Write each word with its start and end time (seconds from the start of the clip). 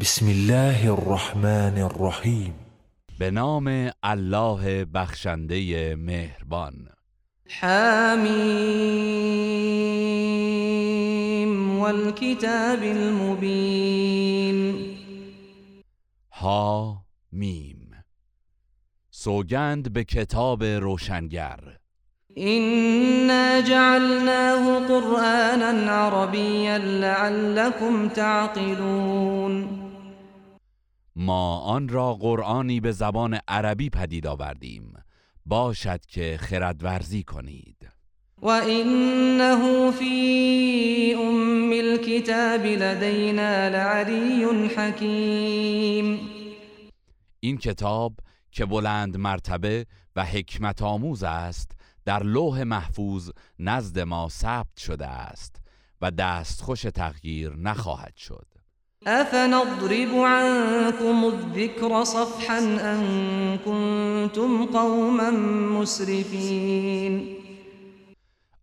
بسم 0.00 0.26
الله 0.26 0.90
الرحمن 0.92 1.78
الرحیم 1.78 2.54
به 3.18 3.30
نام 3.30 3.90
الله 4.02 4.84
بخشنده 4.84 5.96
مهربان. 5.96 6.88
حمیم 7.48 8.78
والکتاب 11.80 12.82
المبین. 12.82 14.74
ها 16.32 16.96
میم 17.32 18.04
سوگند 19.10 19.92
به 19.92 20.04
کتاب 20.04 20.64
روشنگر. 20.64 21.58
إنا 22.38 23.60
جعلناه 23.60 24.80
قرآنا 24.88 25.90
عربيا 25.90 26.78
لعلكم 26.78 28.08
تعقلون. 28.08 29.77
ما 31.20 31.58
آن 31.58 31.88
را 31.88 32.14
قرآنی 32.14 32.80
به 32.80 32.92
زبان 32.92 33.38
عربی 33.48 33.90
پدید 33.90 34.26
آوردیم. 34.26 34.94
باشد 35.46 36.06
که 36.06 36.38
خردورزی 36.40 37.22
کنید. 37.22 37.88
و 38.42 38.46
انه 38.48 39.90
فی 39.90 41.14
ام 41.18 41.70
الكتاب 41.72 42.66
لدینا 42.66 43.68
لعلی 43.68 44.44
حکیم. 44.76 46.20
این 47.40 47.58
کتاب 47.58 48.12
که 48.52 48.66
بلند 48.66 49.16
مرتبه 49.16 49.86
و 50.16 50.24
حکمت 50.24 50.82
آموز 50.82 51.22
است 51.22 51.70
در 52.04 52.22
لوح 52.22 52.62
محفوظ 52.62 53.30
نزد 53.58 53.98
ما 53.98 54.28
ثبت 54.28 54.76
شده 54.76 55.06
است 55.06 55.56
و 56.00 56.10
دستخوش 56.10 56.82
تغییر 56.82 57.56
نخواهد 57.56 58.16
شد. 58.16 58.46
افنضرب 59.06 60.14
عنكم 60.14 61.24
الذكر 61.24 62.04
صفحا 62.04 62.58
ان 62.58 63.58
كنتم 63.58 64.66
قوما 64.66 65.30
مسرفین 65.80 67.36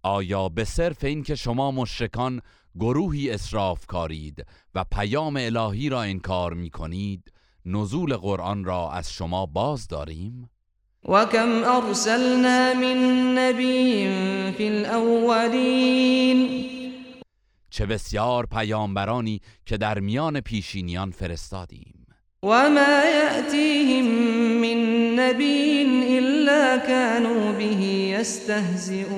آیا 0.04 0.50
به 0.50 0.64
صرف 0.64 1.04
اینکه 1.04 1.36
شما 1.36 1.72
مشرکان 1.72 2.42
گروهی 2.80 3.32
اسراف 3.32 3.86
کارید 3.86 4.46
و 4.76 4.86
پیام 4.92 5.38
الهی 5.38 5.90
را 5.90 6.02
انکار 6.02 6.54
می 6.54 6.70
کنید 6.70 7.32
نزول 7.66 8.16
قرآن 8.16 8.64
را 8.64 8.92
از 8.92 9.14
شما 9.14 9.46
باز 9.46 9.88
داریم؟ 9.88 10.50
وكم 11.10 11.64
ارسلنا 11.64 12.74
من 12.74 13.34
نبی 13.38 14.10
فی 14.58 14.68
الاولین 14.68 16.50
چه 17.76 17.86
بسیار 17.86 18.46
پیامبرانی 18.46 19.42
که 19.66 19.78
در 19.78 20.00
میان 20.00 20.42
پیشینیان 20.42 21.12
فرستادیم. 21.12 22.08
و 22.44 22.70
ما 22.70 23.04
یأتیهم 23.16 24.06
من 24.62 24.80
نبی 25.20 25.86
الا 26.18 26.78
كانوا 26.88 27.52
به 27.52 27.64
یستهزئون 28.16 29.14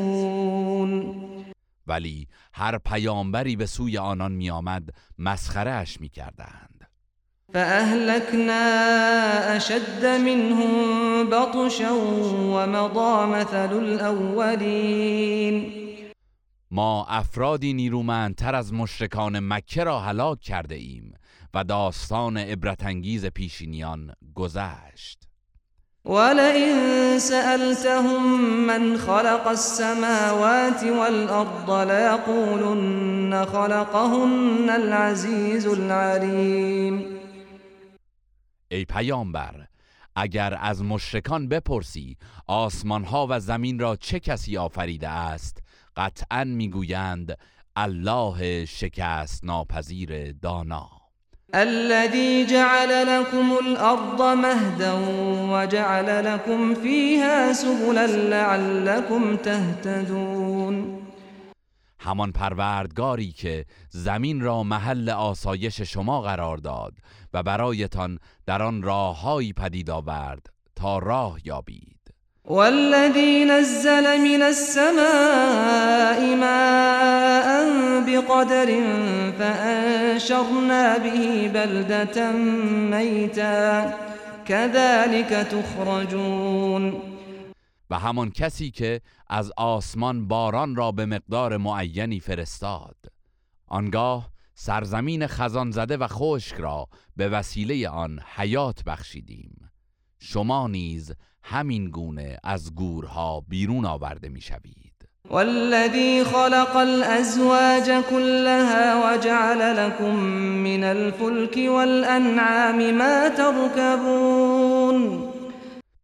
ولی 1.87 2.27
هر 2.53 2.77
پیامبری 2.77 3.55
به 3.55 3.65
سوی 3.65 3.97
آنان 3.97 4.31
میآمد 4.31 4.89
مسخره 5.19 5.71
اش 5.71 6.01
می‌کردند. 6.01 6.87
فأهلكنا 7.53 8.63
أشد 9.55 10.05
منهم 10.05 11.29
بطشا 11.29 11.93
ومضى 12.53 13.25
مثل 13.25 13.73
الأولين. 13.73 15.63
ما 16.71 17.05
افرادی 17.09 17.73
نیرومندتر 17.73 18.55
از 18.55 18.73
مشرکان 18.73 19.39
مکه 19.39 19.83
را 19.83 19.99
هلاک 19.99 20.39
کرده 20.41 20.75
ایم 20.75 21.13
و 21.53 21.63
داستان 21.63 22.37
عبرتانگیز 22.37 23.25
پیشینیان 23.25 24.13
گذشت. 24.35 25.19
ولئن 26.05 27.19
سألتهم 27.19 28.41
من 28.67 28.97
خلق 28.97 29.47
السماوات 29.47 30.83
والأرض 30.83 31.69
ليقولن 31.69 33.45
خلقهن 33.45 34.69
العزيز 34.69 35.67
العليم. 35.67 37.05
ای 38.71 38.85
پیامبر 38.85 39.67
اگر 40.15 40.57
از 40.61 40.83
مشرکان 40.83 41.47
بپرسی 41.47 42.17
آسمان 42.47 43.03
ها 43.03 43.27
و 43.29 43.39
زمین 43.39 43.79
را 43.79 43.95
چه 43.95 44.19
کسی 44.19 44.57
آفریده 44.57 45.07
است 45.09 45.63
قطعا 45.97 46.43
می‌گویند 46.43 47.37
الله 47.75 48.65
شکست 48.65 49.45
ناپذیر 49.45 50.31
دانا. 50.31 50.89
الذي 51.53 52.45
جعل 52.45 53.07
لكم 53.07 53.51
الارض 53.51 54.21
مهدا 54.21 54.93
وجعل 55.51 56.25
لكم 56.25 56.73
فيها 56.73 57.53
سبلا 57.53 58.07
لعلكم 58.07 59.35
تهتدون. 59.35 61.01
همان 61.99 62.31
پروردگاری 62.31 63.31
که 63.31 63.65
زمین 63.89 64.41
را 64.41 64.63
محل 64.63 65.09
آسایش 65.09 65.81
شما 65.81 66.21
قرار 66.21 66.57
داد 66.57 66.93
و 67.33 67.43
برایتان 67.43 68.19
در 68.45 68.63
آن 68.63 68.81
راههایی 68.81 69.53
پدید 69.53 69.89
آورد 69.89 70.47
تا 70.75 70.97
راه 70.97 71.37
یابید. 71.45 71.96
والذی 72.49 73.45
نزل 73.45 74.21
من 74.21 74.41
السماء 74.41 76.35
ماء 76.35 77.47
بقدر 78.07 78.67
فانشرنا 79.39 80.97
به 80.97 81.49
بلدة 81.53 82.31
میتا 82.91 83.93
كذلك 84.45 85.29
تخرجون. 85.29 87.01
و 87.89 87.99
همان 87.99 88.31
کسی 88.31 88.71
که 88.71 89.01
از 89.27 89.51
آسمان 89.57 90.27
باران 90.27 90.75
را 90.75 90.91
به 90.91 91.05
مقدار 91.05 91.57
معینی 91.57 92.19
فرستاد. 92.19 92.95
آنگاه 93.67 94.29
سرزمین 94.55 95.27
خزان 95.27 95.71
زده 95.71 95.97
و 95.97 96.07
خشک 96.09 96.55
را 96.55 96.87
به 97.17 97.29
وسیله 97.29 97.89
آن 97.89 98.19
حیات 98.35 98.83
بخشیدیم. 98.83 99.69
شما 100.19 100.67
نیز 100.67 101.13
همین 101.43 101.89
گونه 101.89 102.37
از 102.43 102.75
گورها 102.75 103.41
بیرون 103.47 103.85
آورده 103.85 104.29
می‌شوید. 104.29 104.97
والذی 105.29 106.23
خلق 106.23 106.75
الازواج 106.75 108.03
كلها 108.09 109.15
وجعل 109.15 109.75
لكم 109.75 110.15
من 110.63 110.83
الفلك 110.83 111.57
والانعام 111.69 112.91
ما 112.91 113.29
تركبون 113.29 115.23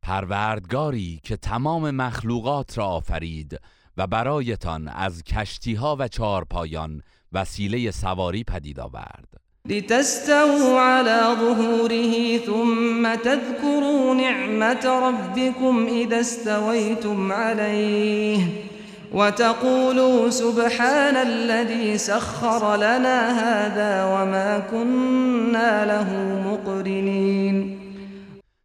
پروردگاری 0.02 1.20
که 1.24 1.38
تمام 1.38 1.92
مخلوقات 1.92 2.78
را 2.78 2.86
آفرید 2.86 3.60
و 3.98 4.08
برایتان 4.08 4.88
از 4.88 5.24
کشتیها 5.24 5.96
و 6.00 6.08
چارپایان 6.08 7.02
وسیله 7.32 7.92
سواری 7.92 8.44
پدید 8.44 8.80
آورد. 8.80 9.43
لتستووا 9.68 10.80
على 10.80 11.36
ظهوره 11.40 12.38
ثم 12.38 13.16
تذكروا 13.16 14.16
نعمت 14.16 14.86
ربكم 14.86 15.86
اذا 15.88 16.20
استويتم 16.20 17.32
عليه 17.32 18.48
وتقولوا 19.14 20.30
سبحان 20.30 21.16
الذي 21.16 21.98
سخر 21.98 22.76
لنا 22.76 23.20
هذا 23.44 24.04
وما 24.04 24.60
كنا 24.60 25.86
له 25.86 26.10
مقرنين. 26.52 27.80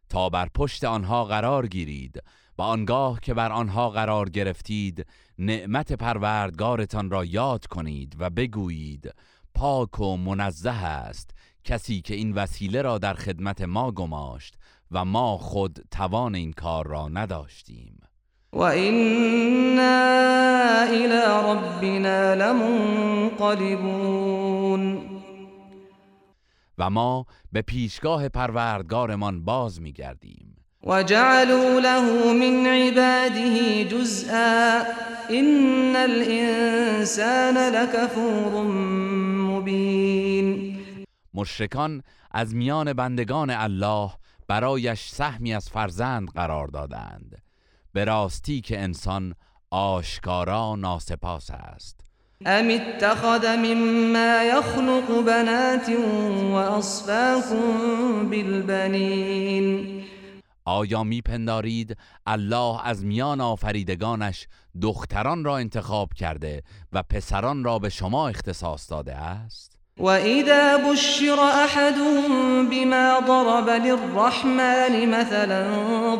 تا 0.09 0.29
بر 0.29 0.47
پشت 0.55 0.83
آنها 0.83 1.25
قرار 1.25 1.67
گیرید 1.67 2.23
و 2.57 2.61
آنگاه 2.61 3.19
که 3.19 3.33
بر 3.33 3.51
آنها 3.51 3.89
قرار 3.89 4.29
گرفتید 4.29 5.05
نعمت 5.37 5.93
پروردگارتان 5.93 7.09
را 7.09 7.25
یاد 7.25 7.65
کنید 7.65 8.15
و 8.19 8.29
بگویید 8.29 9.13
پاک 9.59 9.99
و 9.99 10.17
منزه 10.17 10.85
است 10.85 11.29
کسی 11.63 12.01
که 12.01 12.15
این 12.15 12.33
وسیله 12.33 12.81
را 12.81 12.97
در 12.97 13.13
خدمت 13.13 13.61
ما 13.61 13.91
گماشت 13.91 14.55
و 14.91 15.05
ما 15.05 15.37
خود 15.37 15.79
توان 15.91 16.35
این 16.35 16.53
کار 16.53 16.87
را 16.87 17.07
نداشتیم. 17.07 17.99
و 18.53 18.61
اینا 18.61 19.81
الى 20.81 21.21
ربنا 21.43 22.33
لمنقلبون. 22.33 23.79
و 26.77 26.89
ما 26.89 27.25
به 27.51 27.61
پیشگاه 27.61 28.29
پروردگارمان 28.29 29.45
باز 29.45 29.81
میگردیم 29.81 30.55
وجعلوا 30.83 31.79
له 31.79 32.33
من 32.33 32.65
عباده 32.65 33.85
جزءا 33.85 34.83
ان 35.29 35.95
الانسان 35.95 37.57
لكفور 37.57 38.63
مبین. 39.59 40.79
مشرکان 41.33 42.03
از 42.31 42.55
میان 42.55 42.93
بندگان 42.93 43.49
الله 43.49 44.11
برایش 44.47 45.09
سهمی 45.09 45.53
از 45.53 45.69
فرزند 45.69 46.29
قرار 46.29 46.67
دادند. 46.67 47.41
به 47.93 48.05
راستی 48.05 48.61
که 48.61 48.79
انسان 48.79 49.35
آشکارا 49.71 50.75
ناسپاس 50.75 51.51
است. 51.51 51.99
ام 52.45 52.69
اتخذ 52.69 53.45
مما 53.45 54.43
يخلق 54.43 55.25
بنات 55.25 55.89
واصفاكم 56.51 58.29
بالبنین. 58.29 60.03
آیا 60.69 61.03
میپندارید 61.03 61.97
الله 62.25 62.87
از 62.87 63.05
میان 63.05 63.41
آفریدگانش 63.41 64.47
دختران 64.81 65.43
را 65.43 65.57
انتخاب 65.57 66.13
کرده 66.13 66.63
و 66.93 67.03
پسران 67.03 67.63
را 67.63 67.79
به 67.79 67.89
شما 67.89 68.27
اختصاص 68.29 68.91
داده 68.91 69.15
است؟ 69.15 69.79
وإذا 69.99 70.77
بشر 70.91 71.39
أحدهم 71.39 72.69
بما 72.69 73.21
ضرب 73.27 73.69
للرحمن 73.69 75.05
مثلا 75.05 75.65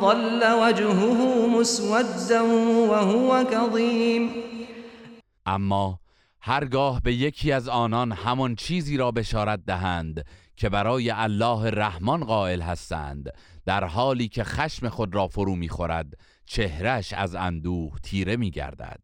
ظل 0.02 0.44
وجهه 0.62 1.48
مسودا 1.48 2.44
وهو 2.90 3.44
كظيم 3.44 4.32
اما 5.46 6.00
هرگاه 6.42 7.02
به 7.02 7.14
یکی 7.14 7.52
از 7.52 7.68
آنان 7.68 8.12
همان 8.12 8.56
چیزی 8.56 8.98
را 8.98 9.12
بشارت 9.12 9.60
دهند 9.66 10.26
که 10.56 10.70
برای 10.70 11.10
الله 11.10 11.70
رحمان 11.70 12.24
قائل 12.24 12.62
هستند 12.62 13.30
در 13.66 13.84
حالی 13.84 14.28
که 14.28 14.44
خشم 14.44 14.90
خود 14.90 15.16
را 15.16 15.28
فرو 15.28 15.56
می‌خورد 15.56 16.14
چهرش 16.46 17.14
از 17.14 17.36
اندوه 17.36 18.00
تیره 18.04 18.38
میگردد. 18.38 19.02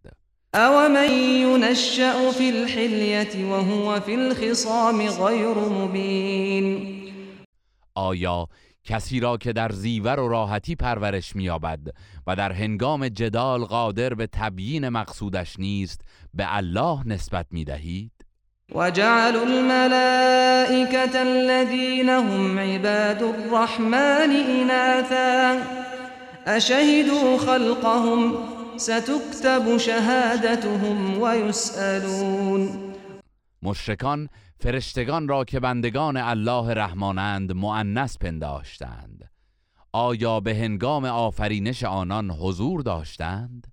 او 0.54 0.90
من 0.90 1.12
ينشأ 1.12 2.32
في 2.32 2.50
الحلیت 2.50 3.36
وهو 3.36 4.00
في 4.00 4.16
الخصام 4.16 5.10
غیر 5.10 5.58
مبین 5.58 6.96
آیا 7.96 8.48
کسی 8.86 9.20
را 9.20 9.38
که 9.38 9.54
در 9.54 9.72
زیور 9.72 10.20
و 10.20 10.28
راحتی 10.28 10.76
پرورش 10.76 11.36
مییابد 11.36 11.80
و 12.28 12.36
در 12.36 12.52
هنگام 12.52 13.10
جدال 13.10 13.66
قادر 13.66 14.14
به 14.14 14.28
تبیین 14.28 14.90
مقصودش 14.90 15.60
نیست 15.60 16.02
به 16.34 16.56
الله 16.56 17.08
نسبت 17.08 17.46
می‌دهید؟ 17.52 18.12
وجعلوا 18.76 19.44
الملائكة 19.44 21.20
الذين 21.20 22.10
هم 22.10 22.60
عباد 22.60 23.24
الرحمن 23.24 24.32
إناثا 24.32 25.62
أشهدوا 26.48 27.38
خلقهم 27.38 28.34
ستكتب 28.78 29.78
شهادتهم 29.78 31.22
ويسألون. 31.22 32.70
مشرکان 33.64 34.30
فرشتگان 34.60 35.28
را 35.28 35.44
که 35.44 35.60
بندگان 35.60 36.18
الله 36.18 36.74
رحمانند 36.74 37.52
مؤنث 37.52 38.18
پنداشتند. 38.18 39.32
آیا 39.94 40.40
به 40.40 40.56
هنگام 40.56 41.06
آفرینش 41.06 41.84
آنان 41.84 42.32
حضور 42.32 42.82
داشتند؟ 42.82 43.68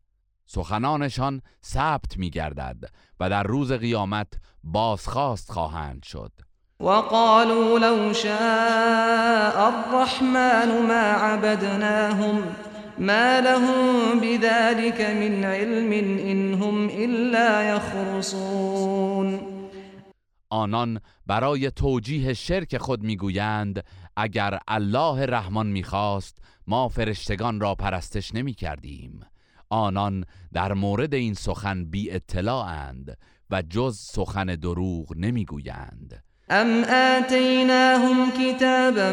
سخنانشان 0.46 1.42
ثبت 1.64 2.16
می 2.16 2.30
گردد 2.30 2.76
و 3.20 3.30
در 3.30 3.42
روز 3.42 3.72
قیامت 3.72 4.28
بازخواست 4.64 5.52
خواهند 5.52 6.02
شد. 6.02 6.32
وقالوا 6.80 7.78
لو 7.78 8.12
شاء 8.12 9.68
الرحمن 9.68 10.86
ما 10.88 11.12
عبدناهم 11.24 12.42
ما 12.98 13.40
لهم 13.40 14.20
بذلك 14.20 15.00
من 15.00 15.44
علم 15.44 15.92
إنهم 16.18 16.88
إلا 16.88 17.62
يخرصون. 17.62 19.40
آنان 20.52 21.00
برای 21.26 21.70
توجیه 21.70 22.34
شرک 22.34 22.78
خود 22.78 23.02
می‌گویند 23.02 23.84
اگر 24.16 24.58
الله 24.68 25.26
رحمان 25.26 25.66
می‌خواست 25.66 26.38
ما 26.66 26.88
فرشتگان 26.88 27.60
را 27.60 27.74
پرستش 27.74 28.34
نمی 28.34 28.54
کردیم 28.54 29.20
آنان 29.70 30.24
در 30.52 30.72
مورد 30.72 31.14
این 31.14 31.34
سخن 31.34 31.84
بی 31.84 32.10
اطلاعند 32.10 33.18
و 33.50 33.62
جز 33.70 33.98
سخن 33.98 34.44
دروغ 34.44 35.16
نمی‌گویند. 35.16 36.24
ام 36.50 36.84
آتیناهم 36.84 38.30
کتابا 38.30 39.12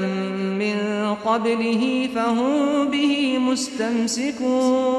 من 0.60 1.16
قبله 1.16 2.08
فهم 2.08 2.92
به 2.92 3.40
مستمسکون 3.52 4.90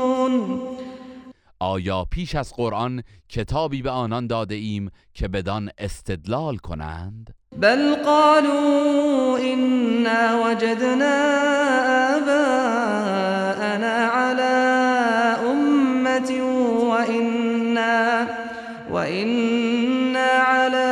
آیا 1.63 2.05
پیش 2.05 2.35
از 2.35 2.53
قرآن 2.57 3.03
کتابی 3.29 3.83
به 3.83 3.91
آنان 3.91 4.27
داده 4.27 4.55
ایم 4.55 4.91
که 5.15 5.29
بدان 5.29 5.71
استدلال 5.79 6.57
کنند؟ 6.57 7.35
بل 7.57 7.95
قالوا 7.95 9.39
إنا 9.39 10.41
وجدنا 10.45 11.17
آباءنا 12.17 13.97
على 14.07 14.55
أمة 15.51 16.31
وإنا, 16.91 18.27
وإنا 18.91 20.31
على 20.53 20.89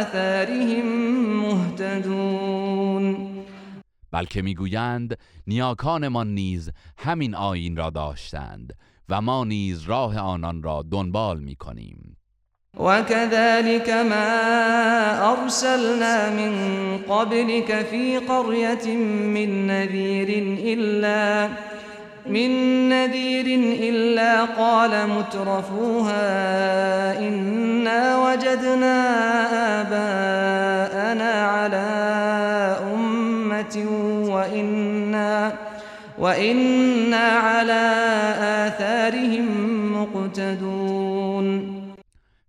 آثارهم 0.00 0.86
مهتدون. 1.40 3.16
بلکه 4.12 4.42
می‌گویند 4.42 5.18
نیاکانمان 5.46 6.34
نیز 6.34 6.70
همین 6.98 7.34
آیین 7.34 7.76
را 7.76 7.90
داشتند. 7.90 8.72
و 9.10 9.20
ما 9.20 9.44
نیز 9.44 9.82
راه 9.82 10.18
آنان 10.18 10.62
را 10.62 10.84
دنبال 10.90 11.40
می‌کنیم. 11.40 12.16
وكذلك 12.78 13.90
ما 13.90 14.30
أرسلنا 15.32 16.30
من 16.30 16.52
قبلك 17.08 17.86
في 17.90 18.18
قرية 18.18 18.96
من 19.36 19.66
نذير 19.66 20.28
إلا 20.64 21.48
من 22.26 22.50
نذير 22.88 23.46
إلا 23.90 24.44
قال 24.44 24.90
مترفوها 25.08 26.28
إنا 27.18 28.18
وجدنا 28.18 28.96
آباءنا 29.80 31.32
على 31.46 31.86
أمة 32.94 33.86
وإنا 34.30 35.52
وإنا 36.20 37.16
على 37.16 37.80
آثارهم 38.68 39.46
مقتدون 39.92 41.80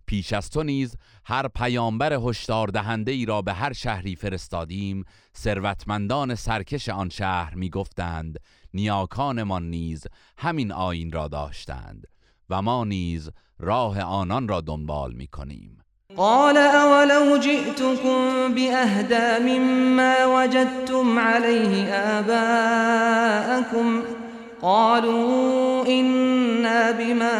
پیش 0.06 0.32
از 0.32 0.50
تو 0.50 0.62
نیز 0.62 0.96
هر 1.24 1.48
پیامبر 1.48 2.12
هشدار 2.12 2.68
دهنده 2.68 3.12
ای 3.12 3.24
را 3.24 3.42
به 3.42 3.52
هر 3.52 3.72
شهری 3.72 4.16
فرستادیم 4.16 5.04
ثروتمندان 5.36 6.34
سرکش 6.34 6.88
آن 6.88 7.08
شهر 7.08 7.54
می‌گفتند 7.54 8.38
نیاکانمان 8.74 9.70
نیز 9.70 10.06
همین 10.38 10.72
آیین 10.72 11.12
را 11.12 11.28
داشتند 11.28 12.06
و 12.50 12.62
ما 12.62 12.84
نیز 12.84 13.30
راه 13.58 14.00
آنان 14.00 14.48
را 14.48 14.60
دنبال 14.60 15.12
می‌کنیم. 15.12 15.81
قال 16.16 16.56
اولو 16.56 17.38
جئتكم 17.38 18.54
باهدا 18.54 19.38
مما 19.38 20.26
وجدتم 20.26 21.18
عليه 21.18 21.94
آباءكم 22.18 24.02
قالوا 24.62 25.86
إنا 25.86 26.92
بما 26.92 27.32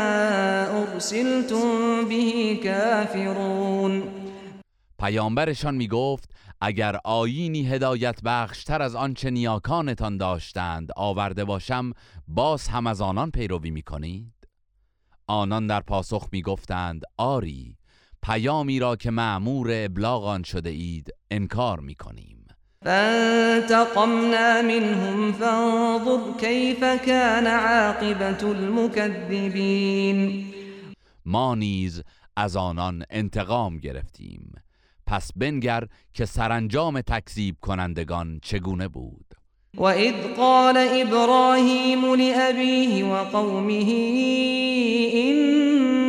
ارسلتم 0.83 2.05
به 2.09 2.61
كافرون. 2.65 4.03
پیامبرشان 4.99 5.75
می‌گفت 5.75 6.31
اگر 6.61 6.97
آیینی 7.05 7.67
هدایت 7.67 8.23
بخشتر 8.25 8.83
از 8.83 8.95
آنچه 8.95 9.31
نیاکانتان 9.31 10.17
داشتند 10.17 10.91
آورده 10.97 11.45
باشم 11.45 11.93
باز 12.29 12.69
هم 12.69 12.87
از 12.87 13.01
آنان 13.01 13.31
پیروی 13.31 13.71
می‌کنید؟ 13.71 14.33
آنان 15.27 15.67
در 15.67 15.81
پاسخ 15.81 16.29
می‌گفتند 16.33 17.03
آری 17.19 17.77
پیامی 18.23 18.79
را 18.79 18.97
که 18.97 19.11
معمور 19.11 19.69
ابلاغ 19.73 20.25
آن 20.25 20.43
شده 20.43 20.71
اید 20.71 21.15
انکار 21.31 21.81
می‌کنیم 21.81 22.43
فانتقمنا 22.85 24.63
منهم 24.63 25.33
فانظر 25.33 26.39
كيف 26.41 26.85
كان 26.85 27.47
عاقبة 27.47 28.43
المكذبين. 28.43 30.45
ما 31.27 31.55
نیز 31.55 32.03
از 32.37 32.57
آنان 32.57 33.05
انتقام 33.11 33.79
گرفتیم. 33.79 34.53
پس 35.07 35.31
بنگر 35.37 35.85
که 36.15 36.25
سرانجام 36.25 37.01
تکذیب 37.01 37.57
کنندگان 37.61 38.41
چگونه 38.43 38.89
بود؟ 38.89 39.35
وإذ 39.77 40.15
قال 40.37 40.77
إبراهيم 40.77 42.15
لأبيه 42.15 43.05
وقومه 43.05 43.93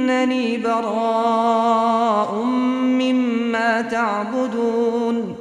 إنني 0.03 0.57
براء 0.57 2.43
مما 3.01 3.81
تعبدون. 3.81 5.35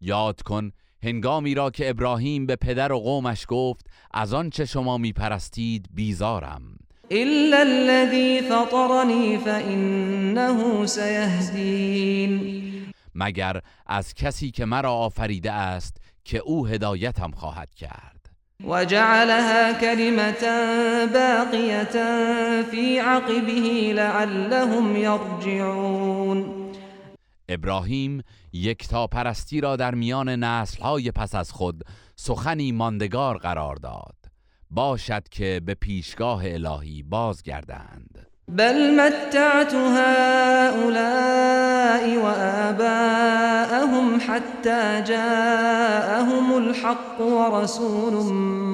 یاد 0.00 0.42
کن 0.42 0.72
هنگامی 1.02 1.54
را 1.54 1.70
که 1.70 1.90
ابراهیم 1.90 2.46
به 2.46 2.56
پدر 2.56 2.92
و 2.92 2.98
قومش 2.98 3.46
گفت 3.48 3.86
از 4.14 4.34
آنچه 4.34 4.64
شما 4.64 4.98
میپرستید 4.98 5.86
بیزارم. 5.94 6.62
إلا 7.10 7.60
الذي 7.60 8.40
فطرني 8.40 9.38
فإنه 9.38 10.86
سيهدين. 10.86 12.58
مگر 13.14 13.60
از 13.86 14.14
کسی 14.14 14.50
که 14.50 14.64
مرا 14.64 14.92
آفریده 14.92 15.52
است 15.52 15.96
که 16.24 16.38
او 16.38 16.66
هدایتم 16.66 17.30
خواهد 17.30 17.74
کرد؟ 17.74 18.17
وجعلها 18.64 19.72
كلمة 19.72 20.42
باقية 21.06 21.92
في 22.62 23.00
عقبه 23.00 23.92
لعلهم 23.94 24.96
يرجعون. 24.96 26.70
ابراهیم 27.48 28.22
یکتا 28.52 29.06
پرستی 29.06 29.60
را 29.60 29.76
در 29.76 29.94
میان 29.94 30.28
نسلهای 30.28 31.10
پس 31.10 31.34
از 31.34 31.52
خود 31.52 31.84
سخنی 32.16 32.72
ماندگار 32.72 33.38
قرار 33.38 33.76
داد. 33.76 34.16
باشد 34.70 35.28
که 35.28 35.60
به 35.64 35.74
پیشگاه 35.74 36.42
الهی 36.44 37.02
بازگردند. 37.02 38.26
بل 38.48 39.00
متعت 39.00 39.74
هؤلاء 39.74 41.18
وآباءهم 42.22 43.37
حتى 44.20 45.02
جاءهم 45.02 46.52
الحق 46.52 47.20
ورسول 47.20 48.14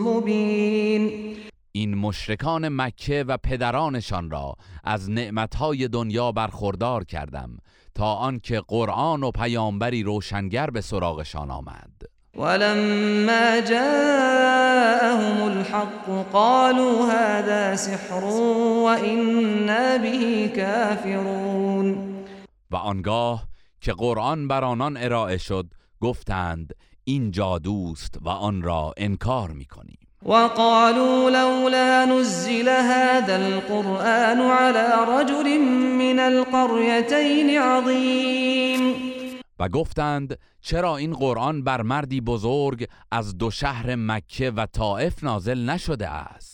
مبین 0.04 1.34
این 1.72 1.94
مشرکان 1.94 2.68
مکه 2.68 3.24
و 3.28 3.36
پدرانشان 3.36 4.30
را 4.30 4.54
از 4.84 5.10
نعمتهای 5.10 5.88
دنیا 5.88 6.32
برخوردار 6.32 7.04
کردم 7.04 7.50
تا 7.94 8.14
آنکه 8.14 8.60
قرآن 8.68 9.22
و 9.22 9.30
پیامبری 9.30 10.02
روشنگر 10.02 10.70
به 10.70 10.80
سراغشان 10.80 11.50
آمد. 11.50 11.90
ولما 12.36 13.60
جاءهم 13.60 15.42
الحق 15.42 16.24
قالوا 16.32 17.06
هذا 17.12 17.76
سحر 17.76 18.24
وإنا 18.84 19.98
به 19.98 20.48
كافرون 20.56 22.14
و 22.70 22.76
آنگاه 22.76 23.53
که 23.84 23.92
قرآن 23.92 24.48
بر 24.48 24.64
آنان 24.64 24.96
ارائه 24.96 25.36
شد 25.36 25.66
گفتند 26.00 26.74
این 27.04 27.30
جادوست 27.30 28.18
و 28.22 28.28
آن 28.28 28.62
را 28.62 28.94
انکار 28.96 29.50
می‌کنیم. 29.50 29.98
وقالوا 30.22 31.28
لولا 31.28 32.04
نزل 32.04 32.68
هذا 32.68 33.34
القرآن 33.34 34.40
على 34.40 34.88
رجل 35.08 35.58
من 35.98 36.18
القريتين 36.18 37.58
عظيم. 37.62 38.94
و 39.58 39.68
گفتند 39.68 40.38
چرا 40.60 40.96
این 40.96 41.12
قرآن 41.12 41.64
بر 41.64 41.82
مردی 41.82 42.20
بزرگ 42.20 42.88
از 43.10 43.38
دو 43.38 43.50
شهر 43.50 43.94
مکه 43.94 44.50
و 44.50 44.66
طائف 44.66 45.24
نازل 45.24 45.70
نشده 45.70 46.08
است؟ 46.08 46.53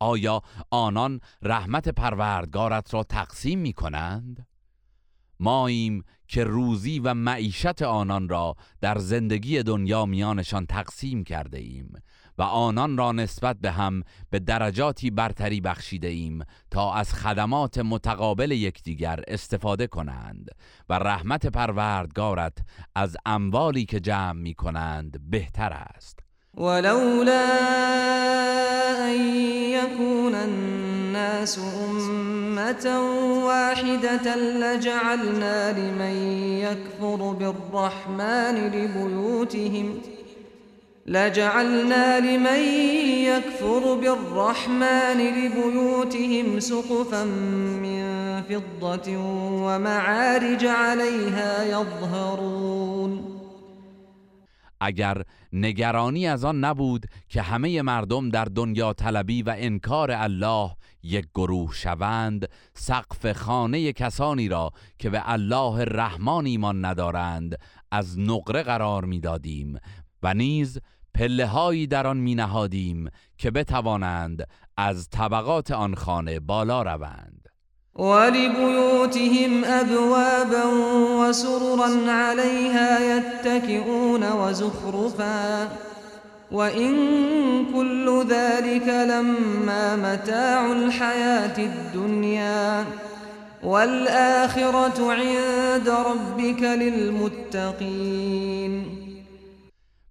آیا 0.00 0.42
آنان 0.70 1.20
رحمت 1.42 1.88
پروردگارت 1.88 2.94
را 2.94 3.02
تقسیم 3.02 3.58
می 3.58 3.72
کنند؟ 3.72 4.46
ماییم 5.40 6.04
که 6.28 6.44
روزی 6.44 6.98
و 6.98 7.14
معیشت 7.14 7.82
آنان 7.82 8.28
را 8.28 8.56
در 8.80 8.98
زندگی 8.98 9.62
دنیا 9.62 10.06
میانشان 10.06 10.66
تقسیم 10.66 11.24
کرده 11.24 11.58
ایم 11.58 11.92
و 12.38 12.42
آنان 12.42 12.96
را 12.96 13.12
نسبت 13.12 13.56
به 13.60 13.70
هم 13.70 14.02
به 14.30 14.38
درجاتی 14.38 15.10
برتری 15.10 15.60
بخشیده 15.60 16.08
ایم 16.08 16.44
تا 16.70 16.94
از 16.94 17.14
خدمات 17.14 17.78
متقابل 17.78 18.50
یکدیگر 18.50 19.20
استفاده 19.28 19.86
کنند 19.86 20.50
و 20.88 20.94
رحمت 20.94 21.46
پروردگارت 21.46 22.58
از 22.94 23.16
اموالی 23.26 23.84
که 23.84 24.00
جمع 24.00 24.32
می 24.32 24.54
کنند 24.54 25.30
بهتر 25.30 25.72
است 25.72 26.27
ولولا 26.58 27.44
أن 29.10 29.36
يكون 29.70 30.34
الناس 30.34 31.60
أمة 31.90 33.00
واحدة 33.44 34.36
لجعلنا 34.36 35.72
لمن 35.72 36.16
يكفر 36.62 37.32
بالرحمن 37.32 38.54
لبيوتهم 38.74 40.00
لجعلنا 41.06 42.20
لمن 42.20 42.60
يكفر 43.24 43.94
بالرحمن 43.94 45.18
لبيوتهم 45.18 46.60
سقفا 46.60 47.24
من 47.82 48.02
فضة 48.48 49.16
ومعارج 49.64 50.66
عليها 50.66 51.64
يظهرون. 51.64 53.27
اگر 54.80 55.22
نگرانی 55.52 56.26
از 56.26 56.44
آن 56.44 56.64
نبود 56.64 57.06
که 57.28 57.42
همه 57.42 57.82
مردم 57.82 58.28
در 58.28 58.44
دنیا 58.44 58.92
طلبی 58.92 59.42
و 59.42 59.54
انکار 59.56 60.10
الله 60.10 60.70
یک 61.02 61.26
گروه 61.34 61.74
شوند 61.74 62.48
سقف 62.74 63.32
خانه 63.32 63.92
کسانی 63.92 64.48
را 64.48 64.70
که 64.98 65.10
به 65.10 65.22
الله 65.24 65.84
رحمان 65.84 66.46
ایمان 66.46 66.84
ندارند 66.84 67.58
از 67.90 68.18
نقره 68.18 68.62
قرار 68.62 69.04
می‌دادیم 69.04 69.78
و 70.22 70.34
نیز 70.34 70.78
پله 71.14 71.46
هایی 71.46 71.86
در 71.86 72.06
آن 72.06 72.16
می 72.16 72.34
نهادیم 72.34 73.08
که 73.38 73.50
بتوانند 73.50 74.48
از 74.76 75.08
طبقات 75.08 75.70
آن 75.70 75.94
خانه 75.94 76.40
بالا 76.40 76.82
روند. 76.82 77.37
ولبيوتهم 77.98 79.64
أبوابا 79.64 80.64
وسررا 81.20 82.10
عليها 82.10 83.16
يتكئون 83.16 84.32
وزخرفا. 84.32 85.68
وإن 86.52 86.94
كل 87.74 88.24
ذلك 88.28 88.88
لما 88.88 89.96
متاع 89.96 90.72
الحياة 90.72 91.58
الدنيا. 91.58 92.84
والآخرة 93.62 95.12
عند 95.12 95.88
ربك 95.88 96.62
للمتقين. 96.62 97.98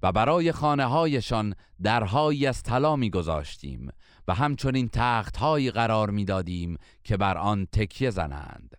و 0.04 0.12
برای 0.12 0.52
خانه 0.52 0.86
هایشان 0.86 1.54
درهایی 1.84 2.48
از 2.48 2.64
طلا 2.64 2.96
میگذاشتیم. 2.96 3.92
و 4.28 4.34
همچنین 4.34 4.90
تخت 4.94 5.38
هایی 5.38 5.72
قرار 5.72 6.10
می‌دادیم 6.10 6.78
که 7.04 7.18
بر 7.18 7.38
آن 7.38 7.68
تکیه 7.72 8.10
زنند 8.10 8.78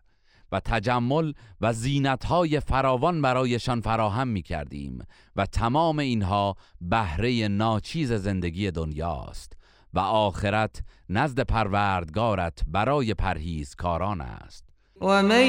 و 0.53 0.61
تجمل 0.61 1.33
و 1.61 1.73
زینت 1.73 2.25
های 2.25 2.61
فراوان 2.61 3.23
برایشان 3.23 3.81
فراهم 3.81 4.29
می 4.29 4.43
کردیم 4.43 4.99
و 5.37 5.47
تمام 5.47 5.99
اینها 5.99 6.57
بهره 6.81 7.49
ناچیز 7.49 8.13
زندگی 8.13 8.71
دنیاست 8.71 9.53
و 9.95 9.99
آخرت 9.99 10.83
نزد 11.09 11.41
پروردگارت 11.41 12.61
برای 12.67 13.15
پرهیزکاران 13.15 14.21
است. 14.21 14.65
ومن 15.01 15.47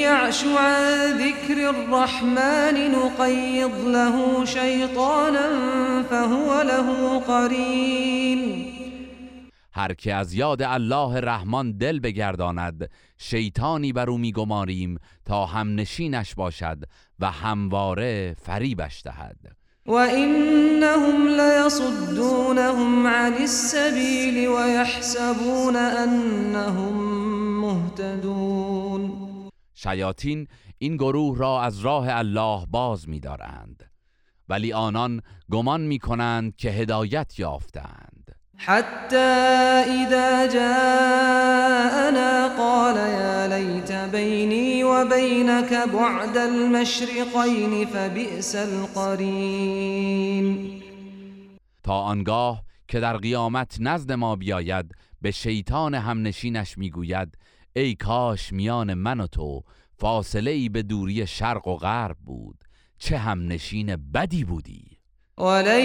يعش 0.00 0.44
عن 0.44 1.18
ذكر 1.18 1.68
الرحمن 1.68 2.90
نقيض 2.90 3.86
له 3.86 4.44
شيطانا 4.44 5.48
فهو 6.02 6.62
له 6.62 7.18
قرين. 7.20 8.77
هر 9.78 9.94
که 9.94 10.14
از 10.14 10.34
یاد 10.34 10.62
الله 10.62 11.20
رحمان 11.20 11.72
دل 11.72 12.00
بگرداند 12.00 12.90
شیطانی 13.18 13.92
بر 13.92 14.10
او 14.10 14.18
میگماریم 14.18 14.98
تا 15.24 15.46
هم 15.46 15.74
نشینش 15.74 16.34
باشد 16.34 16.78
و 17.18 17.30
همواره 17.30 18.36
فریبش 18.42 19.02
دهد. 19.04 19.36
وإنهم 19.86 21.28
ليصدونهم 21.28 23.06
عن 23.06 23.32
السبيل 23.32 24.48
ويحسبون 24.48 25.76
أنهم 25.76 26.94
مهتدون. 27.60 29.12
شیاطین 29.74 30.48
این 30.78 30.96
گروه 30.96 31.38
را 31.38 31.62
از 31.62 31.80
راه 31.80 32.06
الله 32.10 32.66
باز 32.66 33.08
می‌دارند. 33.08 33.90
ولی 34.48 34.72
آنان 34.72 35.20
گمان 35.50 35.80
می‌کنند 35.80 36.56
که 36.56 36.70
هدایت 36.70 37.38
یافتند. 37.38 38.27
حتى 38.58 39.16
إذا 39.16 40.46
جاءنا 40.46 42.48
قال 42.58 42.96
يا 42.96 43.48
ليت 43.48 43.92
بيني 43.92 44.84
وبينك 44.84 45.72
بعد 45.72 46.36
المشرقين 46.36 47.86
فبئس 47.86 48.56
القرين 48.56 50.48
تا 51.82 51.92
آنگاه 51.92 52.64
که 52.88 53.00
در 53.00 53.16
قیامت 53.16 53.76
نزد 53.80 54.12
ما 54.12 54.36
بیاید 54.36 54.94
به 55.22 55.30
شیطان 55.30 55.94
همنشینش 55.94 56.78
می‌گوید 56.78 57.38
ای 57.76 57.94
کاش 57.94 58.52
میان 58.52 58.94
من 58.94 59.20
و 59.20 59.26
تو 59.26 59.62
فاصله 59.92 60.50
ای 60.50 60.68
به 60.68 60.82
دوری 60.82 61.26
شرق 61.26 61.68
و 61.68 61.76
غرب 61.76 62.16
بود 62.26 62.64
چه 62.98 63.18
همنشین 63.18 63.96
بدی 63.96 64.44
بودی. 64.44 64.97
ولن 65.38 65.84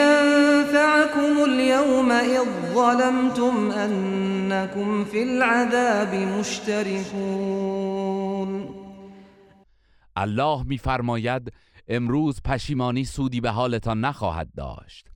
ينفعكم 0.00 1.44
اليوم 1.44 2.12
إذ 2.12 2.44
ظلمتم 2.74 3.70
أنكم 3.70 5.04
في 5.04 5.22
العذاب 5.22 6.14
مشتركون. 6.14 7.68
الله 10.16 10.62
میفرماید 10.62 11.52
امروز 11.88 12.40
پشیمانی 12.44 13.04
سودی 13.04 13.40
به 13.40 13.50
حالتان 13.50 14.00
نخواهد 14.00 14.48
داشت 14.56 15.08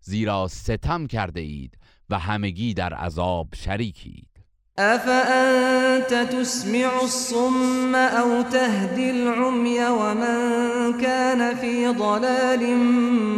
زیرا 0.00 0.48
ستم 0.48 1.06
کرده 1.06 1.40
اید 1.40 1.78
و 2.10 2.18
همگی 2.18 2.74
در 2.74 2.94
عذاب 2.94 3.48
شریکید. 3.54 4.35
أفأنت 4.78 6.14
تسمع 6.32 7.02
الصم 7.02 7.94
أو 7.94 8.42
تهدي 8.42 9.10
العمي 9.10 9.80
ومن 9.80 11.00
كان 11.00 11.56
في 11.56 11.88
ضلال 11.88 12.76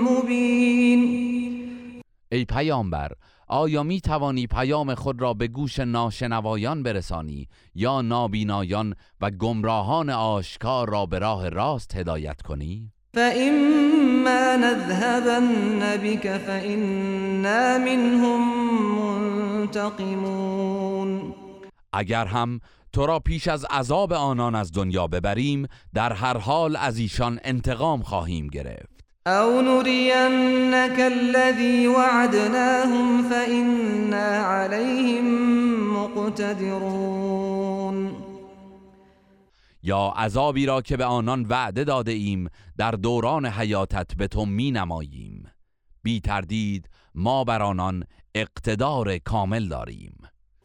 مبين 0.03 1.29
ای 2.33 2.45
پیامبر 2.45 3.13
آیا 3.49 3.83
می 3.83 4.01
توانی 4.01 4.47
پیام 4.47 4.95
خود 4.95 5.23
را 5.23 5.35
به 5.35 5.49
گوش 5.49 5.79
ناشنوایان 5.79 6.83
برسانی 6.83 7.49
یا 7.75 8.03
نابینایان 8.03 8.95
و 9.21 9.31
گمراهان 9.31 10.11
آشکار 10.11 10.91
را 10.91 11.07
به 11.07 11.19
راه 11.19 11.49
راست 11.49 11.97
هدایت 11.97 12.43
کنی؟ 12.43 12.93
فإما 13.15 14.18
نذهبن 14.57 15.97
بك 15.97 16.37
فإنا 16.37 17.79
منهم 17.79 18.41
منتقمون 19.59 21.35
اگر 21.93 22.25
هم 22.25 22.61
تو 22.93 23.07
را 23.07 23.19
پیش 23.19 23.49
از 23.49 23.65
عذاب 23.65 24.13
آنان 24.13 24.55
از 24.55 24.73
دنیا 24.73 25.07
ببریم 25.07 25.67
در 25.95 26.13
هر 26.13 26.39
حال 26.39 26.77
از 26.77 26.99
ایشان 26.99 27.41
انتقام 27.45 28.03
خواهیم 28.03 28.49
گرفت. 28.49 28.99
أو 29.27 29.61
نرينك 29.63 31.01
الذي 31.01 31.87
وعدناهم 31.87 33.23
فإنا 33.23 34.37
عليهم 34.39 35.25
مقتدرون 35.97 37.78
یا 39.89 40.13
عذابی 40.17 40.67
را 40.67 40.83
که 40.83 40.97
به 40.97 41.05
آنان 41.05 41.47
وعده 41.47 41.85
داده 41.85 42.13
ایم 42.13 42.49
در 42.77 42.91
دوران 42.91 43.47
حیاتت 43.47 44.15
به 44.17 44.29
تو 44.29 44.47
می 44.47 44.71
نماییم. 44.71 45.51
بی 46.03 46.21
تردید 46.21 46.89
ما 47.15 47.45
بر 47.45 47.63
آنان 47.63 48.05
اقتدار 48.35 49.19
کامل 49.19 49.69
داریم. 49.69 50.15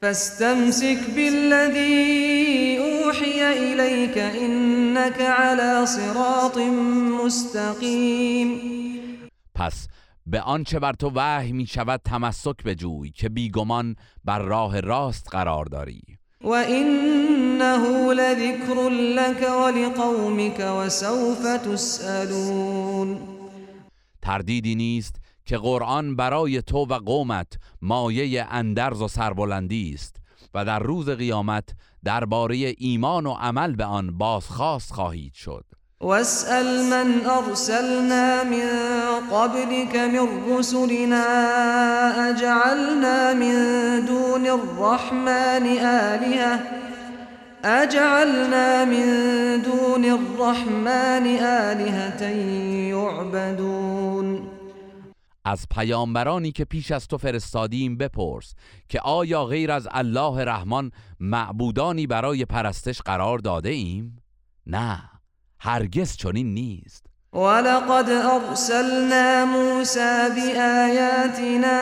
فاستمسك 0.02 1.16
بالذي 1.16 2.78
أوحي 2.78 3.42
إليك 3.42 4.18
إنك 4.18 5.22
على 5.22 5.86
صراط 5.86 6.58
مستقيم. 7.24 8.60
پس 9.56 9.88
به 10.26 10.42
آنچه 10.42 10.80
بر 10.80 10.94
تو 10.94 11.12
وحی 11.16 11.52
می 11.52 11.66
شود 11.66 12.02
تمسک 12.06 12.64
بجوی 12.64 13.12
که 13.12 13.30
بیگمان 13.30 13.96
بر 14.26 14.40
راه 14.40 14.80
راست 14.80 15.30
قرار 15.32 15.66
داری. 15.66 16.23
وإنه 16.44 18.14
لذكر 18.14 18.90
لك 18.90 19.50
ولقومك 19.50 20.60
وسوف 20.60 21.48
تسألون 21.66 23.20
تردیدی 24.22 24.76
نیست 24.76 25.16
که 25.46 25.58
قرآن 25.58 26.16
برای 26.16 26.62
تو 26.62 26.78
و 26.78 26.94
قومت 26.94 27.54
مایه 27.82 28.48
اندرز 28.50 29.02
و 29.02 29.08
سربلندی 29.08 29.92
است 29.94 30.16
و 30.54 30.66
در 30.66 30.80
روز 30.80 31.10
قیامت 31.10 31.70
درباره 32.04 32.76
ایمان 32.78 33.26
و 33.26 33.32
عمل 33.32 33.76
به 33.76 33.86
آن 33.86 34.18
بازخواست 34.18 34.94
خواهید 34.94 35.34
شد. 35.34 35.66
واسأل 36.04 36.84
من 36.90 37.26
أرسلنا 37.26 38.44
من 38.44 38.68
قبلك 39.32 39.96
من 39.96 40.58
رسلنا 40.58 41.26
أجعلنا 42.30 43.34
من 43.34 43.56
دون 44.06 44.48
الرحمن 44.48 45.66
آلهة؟ 45.78 46.60
أجعلنا 47.64 48.86
من 48.86 49.08
دون 49.62 50.06
الرحمن 50.06 51.28
آلهة 51.72 52.24
يعبدون. 52.90 54.50
از 55.46 55.68
پیامبرانی 55.76 56.52
که 56.52 56.66
پیش 56.66 56.92
از 56.92 57.08
تو 57.08 57.18
فرستادیم 57.18 57.98
بپرس 57.98 58.54
که 58.90 59.00
آیا 59.00 59.46
غیر 59.46 59.72
از 59.72 59.88
الله 59.92 60.46
رحمان 60.46 60.92
معبودانی 61.20 62.08
برای 62.08 62.46
پرستش 62.46 63.02
قرار 63.02 63.40
داده 63.40 63.70
ایم؟ 63.70 64.18
نه. 64.68 65.13
هرگز 65.66 66.16
چنین 66.16 66.54
نیست. 66.54 67.06
ولقد 67.34 68.10
أرسلنا 68.10 69.46
موسى 69.46 70.30
بآياتنا 70.36 71.82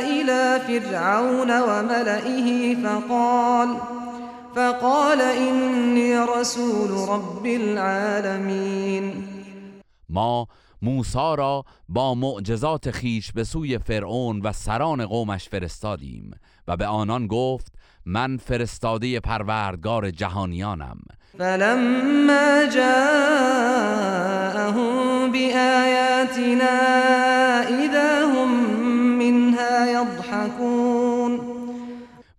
إلى 0.00 0.60
فرعون 0.66 1.50
وملئه 1.60 2.74
فقال 2.74 3.76
فقال 4.54 5.20
إني 5.20 6.14
رسول 6.38 7.08
رب 7.08 7.46
العالمين. 7.46 9.24
ما 10.08 10.46
موسی 10.82 11.34
را 11.38 11.64
با 11.88 12.14
معجزات 12.14 12.90
خیش 12.90 13.32
به 13.32 13.44
سوی 13.44 13.78
فرعون 13.78 14.40
و 14.40 14.52
سران 14.52 15.06
قومش 15.06 15.48
فرستادیم 15.48 16.30
و 16.68 16.76
به 16.76 16.86
آنان 16.86 17.26
گفت 17.26 17.72
من 18.06 18.36
فرستاده 18.36 19.20
پروردگار 19.20 20.10
جهانیانم. 20.10 20.98
فلما 21.38 22.66
جاءهم 22.74 24.02
بآياتنا 25.32 26.80
إذا 27.84 28.26
هم 28.26 28.50
منها 29.18 29.86
يضحكون 29.86 31.40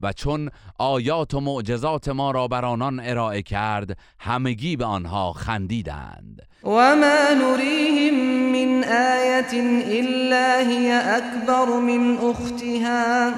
و 0.02 0.14
چون 0.14 0.50
آیات 0.78 1.34
و 1.34 1.40
معجزات 1.40 2.10
ما 2.10 2.32
را 2.32 2.48
بر 2.48 2.66
آنان 2.66 3.00
ارائه 3.00 3.42
کرد 3.42 3.98
همگی 4.20 4.76
به 4.76 4.86
آنها 4.86 5.34
خندیدند. 5.34 6.42
وما 6.64 7.34
نريهم 7.34 8.14
من 8.52 8.84
آية 8.84 9.54
إلا 10.00 10.70
هي 10.70 11.18
أكبر 11.18 11.80
من 11.80 12.18
أختها. 12.18 13.34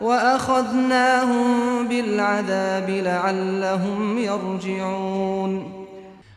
وأخذناهم 0.00 1.88
بالعذاب 1.88 2.90
لعلهم 2.90 4.18
يرجعون. 4.18 5.84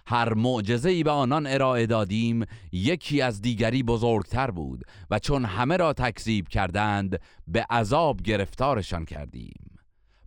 هر 0.09 0.33
معجزه 0.33 0.89
ای 0.89 1.03
به 1.03 1.11
آنان 1.11 1.47
ارائه 1.47 1.85
دادیم 1.85 2.45
یکی 2.71 3.21
از 3.21 3.41
دیگری 3.41 3.83
بزرگتر 3.83 4.51
بود 4.51 4.83
و 5.11 5.19
چون 5.19 5.45
همه 5.45 5.77
را 5.77 5.93
تکذیب 5.93 6.47
کردند 6.47 7.19
به 7.47 7.65
عذاب 7.69 8.21
گرفتارشان 8.21 9.05
کردیم. 9.05 9.77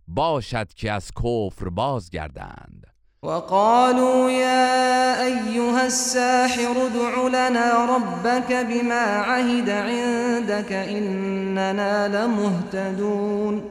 باشد 0.07 0.73
که 0.73 0.91
از 0.91 1.11
کفر 1.11 1.69
بازگردند. 1.69 2.90
وقالوا 3.25 4.31
يا 4.31 5.25
أيها 5.25 5.85
الساحر 5.85 6.71
ادع 6.71 7.27
لنا 7.27 7.85
ربك 7.95 8.53
بما 8.53 9.05
عهد 9.21 9.69
عندك 9.69 10.71
إننا 10.71 12.07
لمهتدون. 12.07 13.63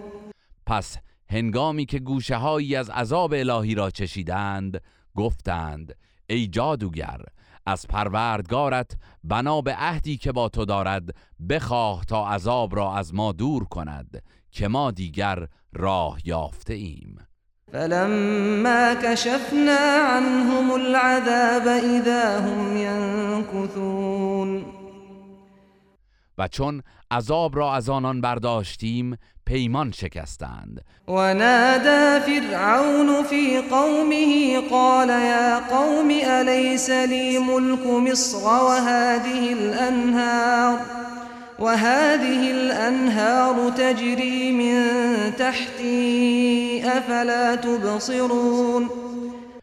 پس 0.66 0.96
هنگامی 1.28 1.86
که 1.86 1.98
گوشه 1.98 2.36
از 2.78 2.90
عذاب 2.90 3.32
الهی 3.32 3.74
را 3.74 3.90
چشیدند 3.90 4.80
گفتند 5.16 5.96
ای 6.26 6.46
جادوگر 6.46 7.20
از 7.66 7.86
پروردگارت 7.86 8.96
بنا 9.24 9.60
به 9.60 9.74
عهدی 9.74 10.16
که 10.16 10.32
با 10.32 10.48
تو 10.48 10.64
دارد 10.64 11.14
بخواه 11.48 12.04
تا 12.04 12.28
عذاب 12.28 12.76
را 12.76 12.94
از 12.94 13.14
ما 13.14 13.32
دور 13.32 13.64
کند 13.64 14.22
که 14.50 14.68
ما 14.68 14.90
دیگر 14.90 15.48
راه 15.72 16.18
یافته 16.24 16.74
ایم 16.74 17.29
فلما 17.72 18.94
كشفنا 18.94 19.78
عنهم 19.96 20.74
العذاب 20.74 21.68
إذا 21.68 22.38
هم 22.38 22.76
ينكثون. 22.76 24.64
و 26.38 26.48
چون 26.48 26.82
عذاب 27.10 27.56
را 27.56 27.74
از 27.74 27.88
آنان 27.88 28.20
برداشتیم 28.20 29.18
پیمان 29.46 29.90
شکستند. 29.90 30.84
ونادى 31.08 32.20
فرعون 32.20 33.22
في 33.22 33.58
قومه 33.70 34.60
قال 34.70 35.08
يا 35.08 35.58
قوم 35.58 36.10
أليس 36.10 36.90
لي 36.90 37.38
ملك 37.38 37.86
مصر 37.86 38.46
وهذه 38.46 39.52
الأنهار؟ 39.52 40.78
وهذه 41.60 42.50
الأنهار 42.50 43.70
تجري 43.70 44.52
من 44.52 44.82
تحتي 45.36 46.82
أفلا 46.84 47.56
تبصرون 47.56 48.90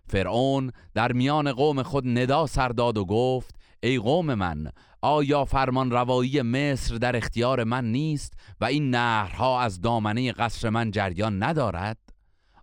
فرعون 0.08 0.72
در 0.94 1.12
میان 1.12 1.52
قوم 1.54 1.84
خود 1.84 2.08
ندا 2.08 2.48
سر 2.48 2.70
داد 2.70 2.98
و 2.98 3.06
گفت 3.06 3.56
ای 3.84 3.98
قوم 3.98 4.34
من 4.34 4.68
آیا 5.02 5.46
فرمان 5.46 5.92
روایی 5.92 6.42
مصر 6.42 6.96
در 6.96 7.16
اختیار 7.16 7.64
من 7.64 7.92
نیست 7.92 8.34
و 8.62 8.66
این 8.66 8.90
نهرها 8.90 9.62
از 9.62 9.82
دامنه 9.82 10.32
قصر 10.32 10.70
من 10.70 10.92
جریان 10.92 11.44
ندارد 11.44 11.98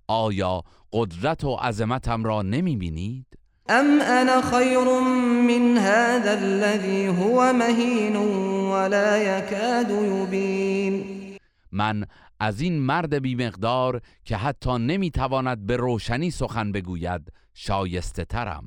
آیا 0.09 0.63
قدرت 0.93 1.45
و 1.45 1.55
عظمتم 1.55 2.25
را 2.25 2.43
نمی 2.43 2.77
بینید؟ 2.77 3.27
ام 3.69 4.01
انا 4.01 4.41
خیر 4.41 5.01
من 5.49 5.79
هذا 5.79 6.33
الذي 6.33 7.09
هو 7.09 7.53
مهین 7.53 8.17
ولا 8.17 9.17
يكاد 9.17 9.91
يبين. 9.91 11.05
من 11.73 12.05
از 12.41 12.61
این 12.61 12.81
مرد 12.81 13.15
بیمقدار 13.15 14.01
که 14.25 14.37
حتی 14.37 14.79
نمی‌تواند 14.79 15.67
به 15.67 15.77
روشنی 15.77 16.31
سخن 16.31 16.73
بگوید 16.73 17.33
شایسته 17.55 18.25
ترم 18.25 18.65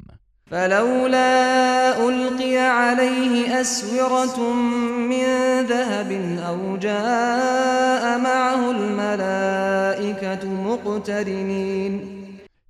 فلولا 0.49 1.93
القي 2.07 2.57
عليه 2.57 3.55
اسوره 3.55 4.53
من 5.09 5.65
ذهب 5.67 6.11
او 6.49 6.77
جاء 6.77 8.17
معه 8.17 8.69
الملائكه 8.69 10.45
مقترنين. 10.47 12.16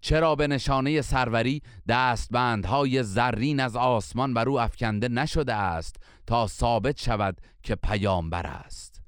چرا 0.07 0.35
به 0.35 0.47
نشانه 0.47 1.01
سروری 1.01 1.61
دستبندهای 1.89 3.03
زرین 3.03 3.59
از 3.59 3.75
آسمان 3.75 4.33
بر 4.33 4.49
او 4.49 4.59
افکنده 4.59 5.07
نشده 5.07 5.53
است 5.53 5.95
تا 6.27 6.47
ثابت 6.47 7.01
شود 7.01 7.37
که 7.63 7.75
پیامبر 7.75 8.47
است؟ 8.47 9.01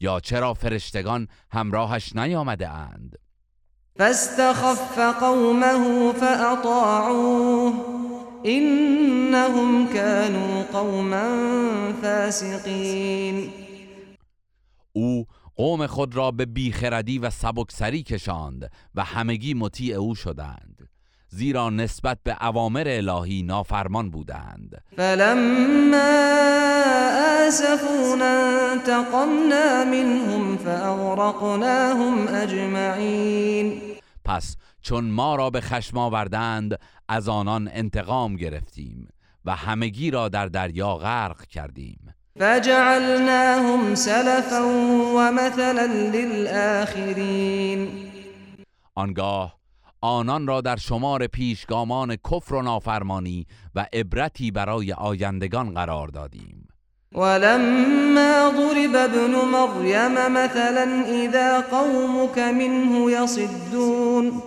یا 0.00 0.20
چرا 0.20 0.54
فرشتگان 0.54 1.28
همراهش 1.52 2.16
نیامده 2.16 2.68
اند؟ 2.68 3.18
فاستخف 3.98 4.98
قومه 5.20 6.12
فأطاعوه 6.12 7.72
إنهم 8.46 9.86
كانوا 9.86 10.62
قوما 10.72 11.28
فاسقین. 12.02 13.65
قوم 15.56 15.86
خود 15.86 16.16
را 16.16 16.30
به 16.30 16.46
بیخردی 16.46 17.18
و 17.18 17.30
سبکسری 17.30 18.02
کشاند 18.02 18.70
و 18.94 19.04
همگی 19.04 19.54
مطیع 19.54 19.96
او 19.96 20.14
شدند. 20.14 20.88
زیرا 21.28 21.70
نسبت 21.70 22.18
به 22.22 22.46
اوامر 22.46 22.84
الهی 22.86 23.42
نافرمان 23.42 24.10
بودند. 24.10 24.82
فلما 24.96 26.26
آسفونا 27.46 28.70
انتقمنا 28.72 29.84
منهم 29.84 30.56
فأغرقناهم 30.56 32.28
اجمعین. 32.28 33.82
پس 34.24 34.56
چون 34.82 35.04
ما 35.04 35.36
را 35.36 35.50
به 35.50 35.60
خشم 35.60 35.98
آوردند 35.98 36.78
از 37.08 37.28
آنان 37.28 37.70
انتقام 37.72 38.36
گرفتیم 38.36 39.08
و 39.44 39.56
همگی 39.56 40.10
را 40.10 40.28
در 40.28 40.46
دریا 40.46 40.96
غرق 40.96 41.46
کردیم. 41.46 42.15
فجعلناهم 42.38 43.94
سلفا 43.94 44.60
ومثلا 45.16 45.86
للآخرین 45.86 47.88
آنگاه 48.94 49.56
آنان 50.00 50.46
را 50.46 50.60
در 50.60 50.76
شمار 50.76 51.26
پیشگامان 51.26 52.16
کفر 52.16 52.54
و 52.54 52.62
نافرمانی 52.62 53.46
و 53.74 53.86
عبرتی 53.92 54.50
برای 54.50 54.92
آیندگان 54.92 55.74
قرار 55.74 56.08
دادیم. 56.08 56.68
ولما 57.12 58.52
ضرب 58.56 58.96
ابن 58.96 59.34
مریم 59.52 60.32
مثلا 60.32 61.04
اذا 61.06 61.60
قومك 61.70 62.38
منه 62.38 63.12
يصدون. 63.12 64.42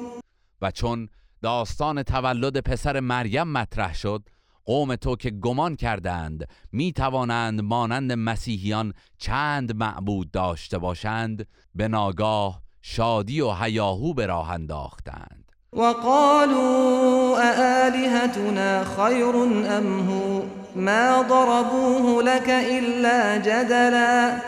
و 0.61 0.71
چون 0.71 1.09
داستان 1.41 2.03
تولد 2.03 2.59
پسر 2.59 2.99
مریم 2.99 3.47
مطرح 3.47 3.93
شد 3.93 4.23
قوم 4.69 4.95
تو 4.95 5.15
که 5.15 5.29
گمان 5.29 5.75
کردند 5.75 6.47
می 6.71 6.93
توانند 6.93 7.61
مانند 7.61 8.11
مسیحیان 8.11 8.93
چند 9.17 9.75
معبود 9.75 10.31
داشته 10.31 10.77
باشند 10.77 11.47
به 11.75 11.87
ناگاه 11.87 12.61
شادی 12.81 13.41
و 13.41 13.51
هیاهو 13.51 14.13
به 14.13 14.25
راه 14.25 14.51
انداختند. 14.51 15.51
وقالوا 15.73 17.37
أآلهتنا 17.39 18.83
خير 18.83 19.35
أم 19.77 20.09
هو؟ 20.09 20.41
ما 20.75 21.23
ضربوه 21.23 22.23
لك 22.23 22.49
إلا 22.49 23.37
جدلا 23.37 24.41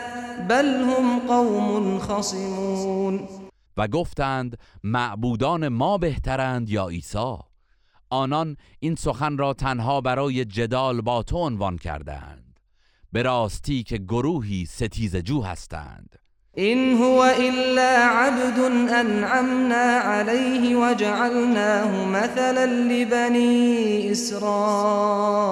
بل 0.48 0.66
هم 0.66 1.18
قوم 1.18 1.98
خصمون. 1.98 3.28
و 3.76 3.88
گفتند 3.88 4.58
معبودان 4.84 5.68
ما 5.68 5.98
بهترند 5.98 6.70
یا 6.70 6.88
عیسی؟ 6.88 7.51
آنان 8.12 8.56
این 8.80 8.94
سخن 8.94 9.38
را 9.38 9.54
تنها 9.54 10.00
برای 10.00 10.44
جدال 10.44 11.00
با 11.00 11.22
تو 11.22 11.36
عنوان 11.36 11.78
کردند 11.78 12.60
به 13.12 13.22
راستی 13.22 13.82
که 13.82 13.98
گروهی 13.98 14.66
ستیز 14.66 15.16
جو 15.16 15.42
هستند. 15.42 16.16
إن 16.58 16.96
هو 17.02 17.22
إلا 17.22 18.08
عبد 18.08 18.58
أنعمنا 18.92 19.98
عليه 19.98 20.76
وجعلناه 20.76 22.08
مثلا 22.08 22.66
لبني 22.66 24.10
إسرائيل 24.12 25.42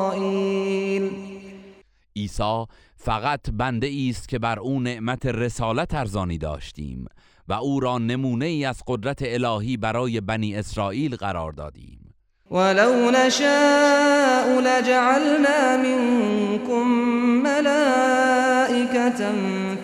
عیسی 2.17 2.65
فقط 2.97 3.51
بنده 3.53 3.91
است 4.11 4.29
که 4.29 4.39
بر 4.39 4.59
او 4.59 4.81
نعمت 4.81 5.27
رسالت 5.27 5.95
ارزانی 5.95 6.39
داشتیم 6.39 7.07
و 7.49 7.53
او 7.53 7.81
را 7.81 7.99
نمونه 7.99 8.47
ای 8.47 8.65
از 8.65 8.83
قدرت 8.87 9.19
الهی 9.23 9.77
برای 9.77 10.21
بنی 10.21 10.55
اسرائیل 10.55 11.17
قرار 11.17 11.53
دادیم. 11.53 12.00
ولو 12.51 13.11
نشاء 13.11 14.61
لجعلنا 14.61 15.77
منكم 15.77 16.89
ملائكة 17.43 19.33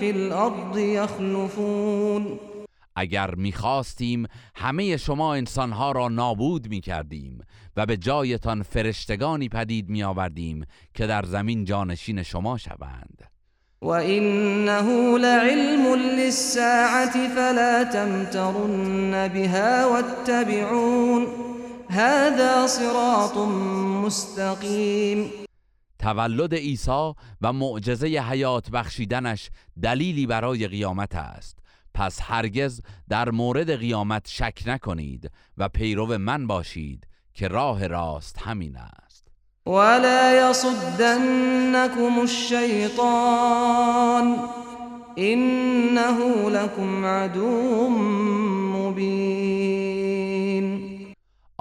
في 0.01 0.11
الأرض 0.11 0.79
يخلفون. 0.79 2.39
اگر 2.97 3.35
می‌خواستیم 3.35 4.27
همه 4.55 4.97
شما 4.97 5.35
انسانها 5.35 5.93
را 5.93 6.09
نابود 6.09 6.69
می‌کردیم 6.69 7.41
و 7.77 7.87
به 7.87 7.97
جایتان 7.97 8.63
فرشتگانی 8.63 9.49
پدید 9.49 9.89
میآوردیم 9.89 10.65
که 10.95 11.07
در 11.07 11.23
زمین 11.23 11.65
جانشین 11.65 12.23
شما 12.23 12.59
شوند. 12.59 13.23
وإنه 13.83 15.19
لعلم 15.19 15.95
للساعة 15.95 17.29
فلا 17.29 17.85
تمترن 17.85 19.29
بها 19.29 19.91
واتبعون 19.91 21.27
هذا 21.91 22.67
صراط 22.67 23.37
مستقیم 24.05 25.31
تولد 25.99 26.55
عیسی 26.55 27.13
و 27.41 27.53
معجزه 27.53 28.07
حیات 28.07 28.71
بخشیدنش 28.71 29.51
دلیلی 29.83 30.27
برای 30.27 30.69
قیامت 30.69 31.15
است. 31.15 31.59
پس 31.95 32.19
هرگز 32.23 32.81
در 33.09 33.31
مورد 33.31 33.77
قیامت 33.77 34.29
شک 34.29 34.63
نکنید 34.67 35.31
و 35.59 35.69
پیرو 35.69 36.19
من 36.19 36.47
باشید 36.47 37.07
که 37.35 37.49
راه 37.49 37.87
راست 37.87 38.39
همین 38.39 38.77
است. 38.77 39.27
ولا 39.67 40.51
يصدنكم 40.51 42.19
الشيطان 42.19 43.57
إنه 45.19 46.51
لكم 46.51 47.05
عدو 47.05 47.89
مبين. 48.75 49.86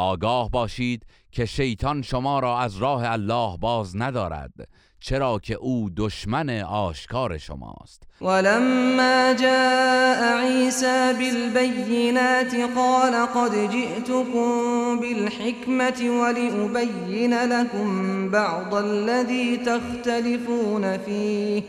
آگاه 0.06 0.50
باشید 0.50 1.06
که 1.32 1.46
شیطان 1.46 2.02
شما 2.02 2.40
را 2.40 2.60
از 2.60 2.78
راه 2.78 3.12
الله 3.12 3.58
باز 3.58 3.98
ندارد 3.98 4.54
چرا 5.00 5.40
که 5.40 5.54
او 5.54 5.90
دشمن 5.98 6.50
آشکار 6.60 7.38
شماست. 7.38 8.04
ولما 8.22 9.34
جاء 9.34 10.38
عيسى 10.38 11.14
بالبينات 11.14 12.56
قال 12.76 13.26
قد 13.26 13.72
جئتكم 13.72 15.00
بالحكمة 15.00 16.10
ولأبين 16.22 17.34
لكم 17.34 18.30
بعض 18.32 18.76
الذي 18.76 19.58
تختلفون 19.58 20.98
فيه 20.98 21.64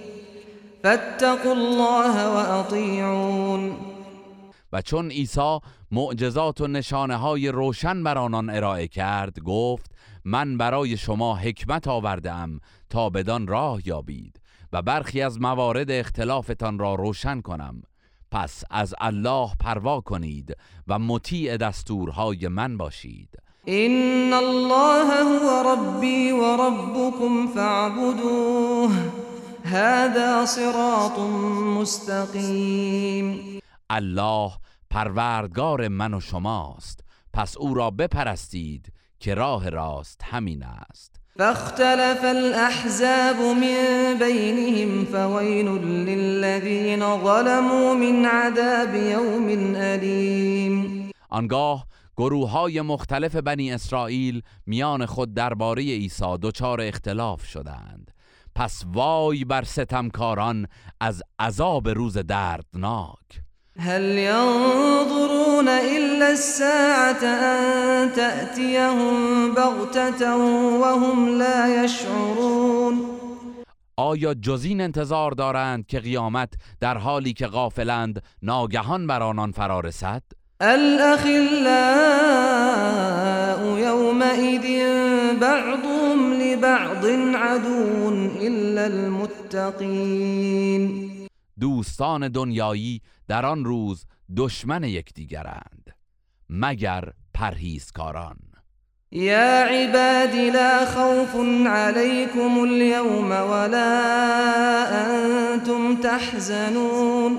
فاتقوا 0.83 1.53
الله 1.53 2.35
وأطيعون 2.35 3.77
و 4.73 4.83
چون 4.83 5.11
عیسی 5.11 5.59
معجزات 5.97 6.61
و 6.61 6.67
نشانه 6.67 7.17
های 7.17 7.49
روشن 7.49 8.03
بر 8.03 8.19
آنان 8.19 8.51
ارائه 8.51 8.89
کرد 8.89 9.41
گفت 9.41 9.91
من 10.25 10.59
برای 10.59 10.97
شما 10.97 11.37
حکمت 11.37 11.89
آوردم 11.89 12.61
تا 12.91 13.11
بدان 13.11 13.47
راه 13.47 13.81
یابید 13.87 14.41
و 14.73 14.83
برخی 14.83 15.23
از 15.23 15.41
موارد 15.41 15.91
اختلافتان 15.91 16.79
را 16.79 16.95
روشن 16.95 17.41
کنم. 17.41 17.83
پس 18.31 18.65
از 18.71 18.95
الله 19.01 19.51
پروا 19.61 20.01
کنید 20.01 20.57
و 20.87 20.99
مطیع 20.99 21.57
دستورهای 21.57 22.49
من 22.49 22.77
باشید. 22.77 23.29
إن 23.69 24.33
الله 24.33 25.09
هو 25.23 25.73
ربي 25.73 26.33
وربكم 26.33 27.47
فاعبدوه 27.55 28.93
هذا 29.65 30.47
صراط 30.47 31.19
مستقيم 31.79 33.61
الله 33.91 34.53
پروردگار 34.91 35.89
من 35.89 36.15
و 36.15 36.21
شماست. 36.21 37.01
پس 37.33 37.57
او 37.57 37.75
را 37.75 37.91
بپرستید 37.91 38.93
که 39.21 39.35
راه 39.35 39.69
راست 39.69 40.21
همین 40.25 40.63
است. 40.63 41.21
فاختلف 41.39 42.25
الأحزاب 42.25 43.37
من 43.37 44.19
بينهم 44.19 45.05
فويل 45.05 45.69
للذين 45.69 47.01
ظلموا 47.01 47.95
من 47.95 48.25
عذاب 48.25 48.95
يوم 48.95 49.75
أليم 49.77 51.11
آنگاه 51.31 51.87
گروه 52.17 52.51
های 52.51 52.81
مختلف 52.81 53.37
بنی 53.37 53.73
اسرائیل 53.73 54.43
میان 54.67 55.07
خود 55.07 55.35
درباره 55.35 55.83
عیسی 55.83 56.37
دچار 56.43 56.81
اختلاف 56.81 57.45
شدند. 57.45 58.11
پس 58.55 58.85
وای 58.87 59.45
بر 59.45 59.65
ستمکاران 59.65 60.67
از 61.01 61.23
عذاب 61.39 61.89
روز 61.89 62.19
دردناک. 62.19 63.46
هل 63.79 64.03
ينظرون 64.03 65.69
إلا 65.69 66.31
الساعة 66.33 67.25
أن 67.25 68.13
تأتيهم 68.13 69.55
بغتة 69.55 70.37
وهم 70.81 71.39
لا 71.39 71.85
يشعرون؟ 71.85 73.17
آیا 73.99 74.35
جز 74.35 74.65
این 74.65 74.81
انتظار 74.81 75.31
دارند 75.33 75.87
که 75.87 76.01
قیامت 76.01 76.55
در 76.81 76.99
حالی 76.99 77.33
که 77.33 77.47
غافلند 77.47 78.23
ناگهان 78.43 79.07
بر 79.07 79.23
آنان 79.23 79.53
فرا 79.53 79.81
رسد؟ 79.81 80.23
الأخلاء 80.61 81.77
يومئذ 83.79 84.67
بعضهم 85.41 86.33
لبعض 86.33 87.05
عدو 87.35 88.11
إلا 88.41 88.85
المتقين. 88.87 90.47
دوستان 91.61 92.29
دنیایی 92.29 93.01
در 93.29 93.47
آن 93.47 93.65
روز 93.65 94.07
دشمن 94.37 94.85
یکدیگرند 94.85 95.95
مگر 96.51 97.13
پرهیزکاران. 97.35 98.37
يا 99.13 99.65
عباد 99.65 100.35
لا 100.35 100.85
خوف 100.85 101.37
عليكم 101.67 102.59
اليوم 102.59 103.31
ولا 103.31 104.03
أنتم 105.07 105.97
تحزنون. 105.97 107.39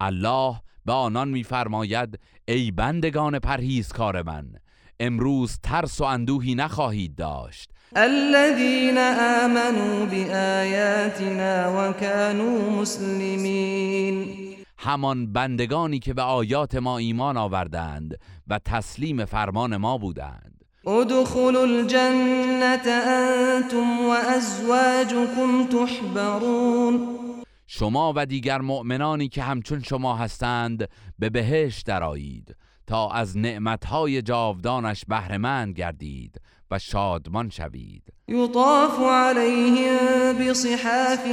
الله 0.00 0.60
به 0.86 0.92
آنان 0.92 1.28
میفرماید 1.28 2.18
ای 2.48 2.70
بندگان 2.70 3.38
پرهیزکار 3.38 4.22
من 4.22 4.52
امروز 5.00 5.58
ترس 5.62 6.00
و 6.00 6.04
اندوهی 6.04 6.54
نخواهید 6.54 7.14
داشت. 7.14 7.70
الذين 7.96 8.98
آمنوا 8.98 10.04
بآياتنا 10.06 11.68
وكانوا 11.68 12.70
مسلمين 12.70 14.45
همان 14.86 15.32
بندگانی 15.32 15.98
که 15.98 16.14
به 16.14 16.22
آیات 16.22 16.74
ما 16.74 16.98
ایمان 16.98 17.36
آوردند 17.36 18.18
و 18.48 18.58
تسلیم 18.58 19.24
فرمان 19.24 19.76
ما 19.76 19.98
بودند. 19.98 20.64
ادخلوا 20.86 21.62
الجنة 21.62 22.88
أنتم 22.88 24.00
وأزواجكم 24.08 25.66
تحبرون. 25.66 27.08
شما 27.66 28.12
و 28.16 28.26
دیگر 28.26 28.60
مؤمنانی 28.60 29.28
که 29.28 29.42
همچون 29.42 29.82
شما 29.82 30.16
هستند 30.16 30.88
به 31.18 31.30
بهشت 31.30 31.86
درآیید 31.86 32.56
تا 32.86 33.10
از 33.10 33.38
نعمتهای 33.38 34.22
جاودانش 34.22 35.04
بهرهمند 35.08 35.74
گردید 35.74 36.40
و 36.70 36.78
شادمان 36.78 37.50
شوید. 37.50 38.02
يطاف 38.28 39.00
عليهم 39.00 40.32
بصحاف 40.38 41.26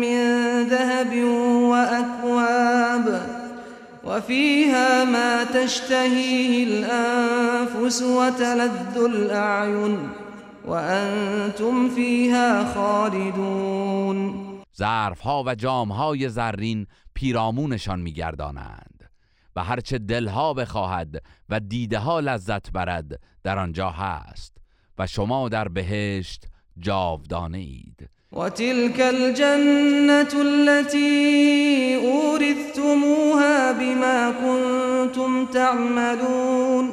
من 0.00 0.62
ذهب 0.68 1.24
وأكواب 1.70 3.20
وفيها 4.04 5.04
ما 5.04 5.44
تشتهيه 5.44 6.64
الأنفس 6.64 8.02
وتلذ 8.02 8.96
الأعين 8.96 9.98
وأنتم 10.66 11.88
فيها 11.88 12.74
خالدون. 12.74 14.48
ظرف 14.76 15.20
ها 15.20 15.44
و 15.46 15.54
جام 15.54 15.92
های 15.92 16.28
زرین 16.28 16.86
پیرامونشان 17.14 18.00
میگردانند 18.00 19.10
و 19.56 19.64
هرچه 19.64 19.98
دلها 19.98 20.54
بخواهد 20.54 21.22
و 21.48 21.60
دیده 21.60 21.98
ها 21.98 22.20
لذت 22.20 22.72
برد 22.72 23.20
در 23.42 23.58
آنجا 23.58 23.90
هست. 23.90 24.57
و 24.98 25.06
شما 25.06 25.48
در 25.48 25.68
بهشت 25.68 26.44
جاودانه 26.78 27.58
اید. 27.58 28.08
وتلك 28.32 29.00
الجنة 29.00 30.34
التي 30.40 31.94
أورثتموها 31.94 33.72
بما 33.72 34.32
كنتم 34.32 35.46
تعملون. 35.46 36.90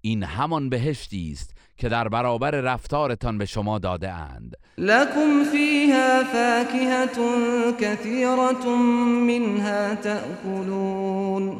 این 0.00 0.22
همان 0.22 0.68
بهشتی 0.68 1.30
است 1.32 1.54
که 1.76 1.88
در 1.88 2.08
برابر 2.08 2.50
رفتارتان 2.50 3.38
به 3.38 3.46
شما 3.46 3.78
داده 3.78 4.12
اند. 4.12 4.56
لكم 4.78 5.44
فيها 5.52 6.24
فاكهة 6.24 7.18
كثيرة 7.80 8.76
منها 9.26 9.94
تأكلون 9.94 11.56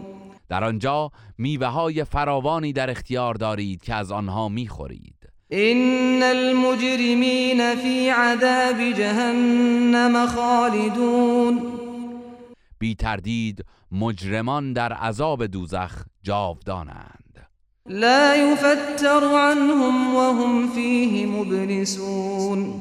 در 0.48 0.64
آنجا 0.64 1.10
میوه 1.38 1.66
های 1.66 2.04
فراوانی 2.04 2.72
در 2.72 2.90
اختیار 2.90 3.34
دارید 3.34 3.82
که 3.82 3.94
از 3.94 4.12
آنها 4.12 4.48
می‌خورید. 4.48 5.19
إن 5.52 6.22
المجرمين 6.22 7.76
في 7.76 8.10
عذاب 8.10 8.80
جهنم 8.96 10.26
خالدون. 10.26 11.60
بی 12.78 12.94
تردید 12.94 13.64
مجرمان 13.92 14.72
در 14.72 14.92
عذاب 14.92 15.46
دوزخ 15.46 16.04
جاودانند. 16.22 17.48
لا 17.86 18.36
يفتر 18.36 19.24
عنهم 19.24 20.14
وهم 20.14 20.68
فيه 20.68 21.26
مبلسون. 21.26 22.80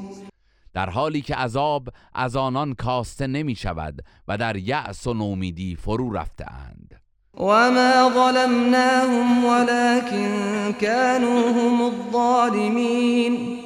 در 0.74 0.90
حالی 0.90 1.22
که 1.22 1.34
عذاب 1.34 1.88
از 2.14 2.36
آنان 2.36 2.74
کاسته 2.74 3.26
نمی 3.26 3.54
شود 3.54 4.04
و 4.28 4.38
در 4.38 4.56
یأس 4.56 5.06
و 5.06 5.14
نومیدی 5.14 5.76
فرو 5.76 6.12
رفتهاند. 6.12 6.99
وما 7.40 8.10
ظلمناهم 8.14 9.44
ولكن 9.44 10.72
كانوا 10.80 11.50
هم 11.50 11.82
الظالمين. 11.82 13.58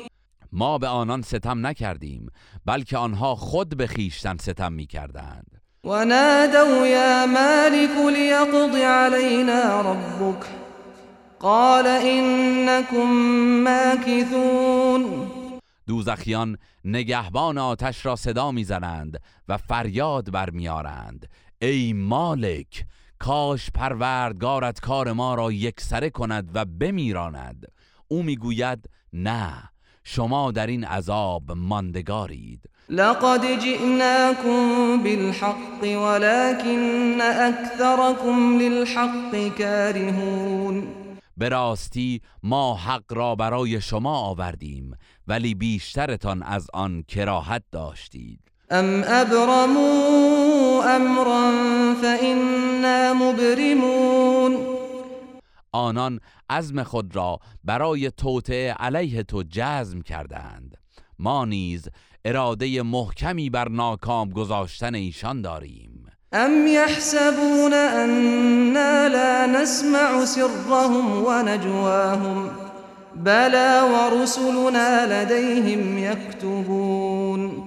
ما 0.52 0.78
به 0.78 0.88
آنان 0.88 1.22
ستم 1.22 1.66
نکردیم 1.66 2.26
بلکه 2.66 2.98
آنها 2.98 3.34
خود 3.34 3.76
به 3.76 3.86
خیشتن 3.86 4.36
ستم 4.36 4.72
می 4.72 4.86
کردند 4.86 5.60
ونادوا 5.84 6.86
يا 6.86 7.26
مالك 7.26 8.14
ليقض 8.16 8.76
علينا 8.76 9.80
ربك. 9.80 10.46
قال 11.40 11.86
إنكم 11.86 13.10
ماكثون. 13.64 15.30
دوزخیان 15.86 16.58
نگهبان 16.84 17.58
آتش 17.58 18.06
را 18.06 18.16
صدا 18.16 18.50
می‌زنند 18.50 19.20
و 19.48 19.56
فریاد 19.56 20.30
برمیارند 20.30 21.26
ای 21.62 21.92
مالک 21.92 22.84
کاش 23.24 23.70
پروردگارت 23.70 24.80
کار 24.80 25.12
ما 25.12 25.34
را 25.34 25.52
یکسره 25.52 26.10
کند 26.10 26.50
و 26.54 26.64
بمیراند. 26.64 27.66
او 28.08 28.22
می‌گوید 28.22 28.90
نه 29.12 29.70
شما 30.04 30.52
در 30.52 30.66
این 30.66 30.84
عذاب 30.84 31.52
ماندگارید. 31.52 32.70
لقد 32.88 33.40
جئناكم 33.60 35.02
بالحق 35.02 35.82
ولكن 35.82 37.20
أكثركم 37.20 38.58
للحق 38.58 39.48
كارهون 39.58 40.86
به 41.36 41.48
راستی 41.48 42.20
ما 42.42 42.74
حق 42.74 43.12
را 43.12 43.34
برای 43.34 43.80
شما 43.80 44.18
آوردیم 44.18 44.96
ولی 45.26 45.54
بیشترتان 45.54 46.42
از 46.42 46.66
آن 46.74 47.02
کراهت 47.08 47.62
داشتید. 47.72 48.53
أم 48.72 49.04
أبرموا 49.04 50.96
أمرا 50.96 51.52
فإنا 52.02 53.12
مبرمون. 53.12 54.56
آنان 55.72 56.20
عزم 56.50 56.82
خود 56.82 57.16
را 57.16 57.38
برای 57.64 58.10
توطعه 58.10 58.72
علیه 58.72 59.22
تو 59.22 59.42
جزم 59.50 60.00
کردند 60.00 60.76
ما 61.18 61.44
نیز 61.44 61.88
اراده 62.24 62.82
محکمی 62.82 63.50
بر 63.50 63.68
ناکام 63.68 64.30
گذاشتن 64.30 64.94
ایشان 64.94 65.42
داریم. 65.42 66.06
أم 66.34 66.66
يحسبون 66.66 67.72
أنا 67.72 69.08
لا 69.08 69.46
نسمع 69.46 70.24
سرهم 70.24 71.24
ونجواهم. 71.24 72.50
بلى 73.16 73.80
ورسلنا 73.92 75.24
لديهم 75.24 75.98
يكتبون. 75.98 77.63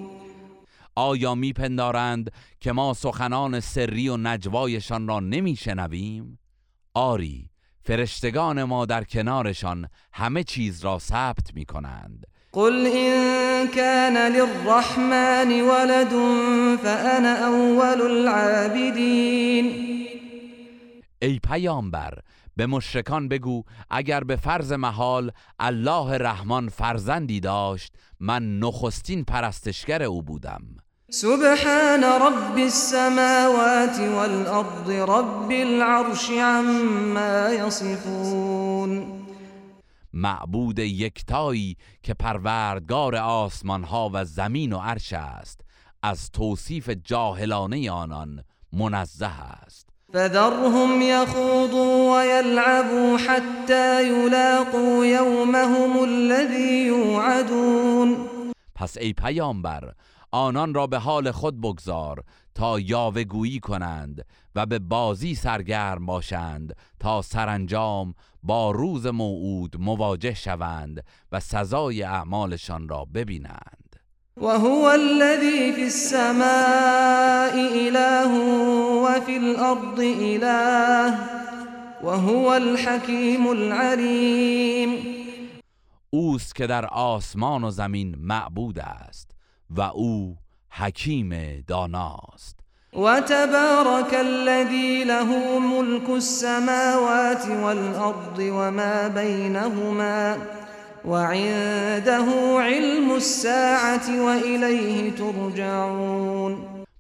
آیا 0.98 1.36
میپندارند 1.36 2.32
که 2.60 2.72
ما 2.72 2.94
سخنان 2.94 3.60
سری 3.60 4.10
و 4.10 4.18
نجوایشان 4.18 5.08
را 5.08 5.20
نمیشنویم؟ 5.20 6.40
آری 6.94 7.50
فرشتگان 7.84 8.64
ما 8.64 8.86
در 8.86 9.04
کنارشان 9.04 9.88
همه 10.14 10.44
چیز 10.44 10.86
را 10.86 11.00
ثبت 11.00 11.54
می‌کنند. 11.54 12.26
قل 12.52 12.86
إن 12.86 13.68
كان 13.68 14.18
للرحمن 14.18 15.62
ولد 15.62 16.12
فأنا 16.78 17.36
أول 17.48 18.02
العابدين. 18.02 19.66
ای 21.22 21.40
پیامبر 21.40 22.20
به 22.56 22.66
مشرکان 22.66 23.28
بگو 23.28 23.64
اگر 23.90 24.24
به 24.24 24.36
فرض 24.36 24.72
محال 24.72 25.32
الله 25.60 26.18
رحمان 26.18 26.70
فرزندی 26.70 27.40
داشت 27.40 27.94
من 28.20 28.60
نخستین 28.60 29.24
پرستشگر 29.24 30.04
او 30.04 30.24
بودم. 30.24 30.62
سبحان 31.12 32.04
رب 32.04 32.58
السماوات 32.58 34.00
والأرض 34.00 34.90
رب 34.90 35.52
العرش 35.52 36.30
عما 36.32 37.50
يصفون. 37.50 39.24
معبود 40.14 40.80
یکتایی 40.80 41.78
که 42.04 42.14
پروردگار 42.14 43.16
آسمان 43.16 43.84
ها 43.84 44.10
و 44.14 44.26
زمین 44.26 44.74
و 44.74 44.78
عرش 44.80 45.14
است 45.14 45.62
از 46.04 46.32
توصیف 46.32 46.90
جاهلانه 46.90 47.92
آنان 47.92 48.44
منزه 48.74 49.32
است. 49.66 49.88
فذرهم 50.14 51.02
يخوضوا 51.02 52.18
ويلعبوا 52.18 53.18
حتى 53.18 54.08
يلاقوا 54.08 55.06
يومهم 55.06 56.04
الذي 56.04 56.86
يوعدون 56.88 58.18
پس 58.76 58.98
ای 58.98 59.14
پیامبر 59.14 59.94
آنان 60.38 60.74
را 60.74 60.88
به 60.88 61.00
حال 61.00 61.32
خود 61.32 61.62
بگذار 61.62 62.24
تا 62.56 62.80
یاوهگویی 62.80 63.60
کنند 63.60 64.26
و 64.56 64.66
به 64.66 64.80
بازی 64.80 65.36
سرگرم 65.36 66.06
باشند 66.06 66.76
تا 67.00 67.22
سرانجام 67.22 68.14
با 68.44 68.72
روز 68.72 69.06
موعود 69.06 69.76
مواجه 69.80 70.34
شوند 70.34 71.04
و 71.32 71.40
سزای 71.40 72.04
اعمالشان 72.04 72.90
را 72.90 73.06
ببینند. 73.06 73.96
وهو 74.42 74.86
الذي 74.86 75.72
في 75.72 75.84
السماء 75.84 77.54
إله 77.88 78.32
وفي 79.04 79.38
الأرض 79.38 80.00
إله 80.00 81.20
وهو 82.04 82.48
الحكيم 82.54 83.48
العليم 83.48 85.18
اوست 86.10 86.56
که 86.56 86.68
در 86.68 86.86
آسمان 86.86 87.64
و 87.64 87.72
زمین 87.72 88.16
معبود 88.20 88.80
است. 88.80 89.27
و 89.70 89.82
او 89.82 90.38
حکیم 90.70 91.62
داناست. 91.68 92.60
وتبارك 92.94 94.14
الذي 94.14 95.04
له 95.04 95.60
ملك 95.60 96.10
السماوات 96.10 97.48
والأرض 97.48 98.40
وما 98.40 99.08
بينهما 99.08 100.38
وعنده 101.06 102.26
علم 102.60 103.12
الساعة 103.12 104.26
وإليه 104.26 105.12
ترجعون. 105.12 106.58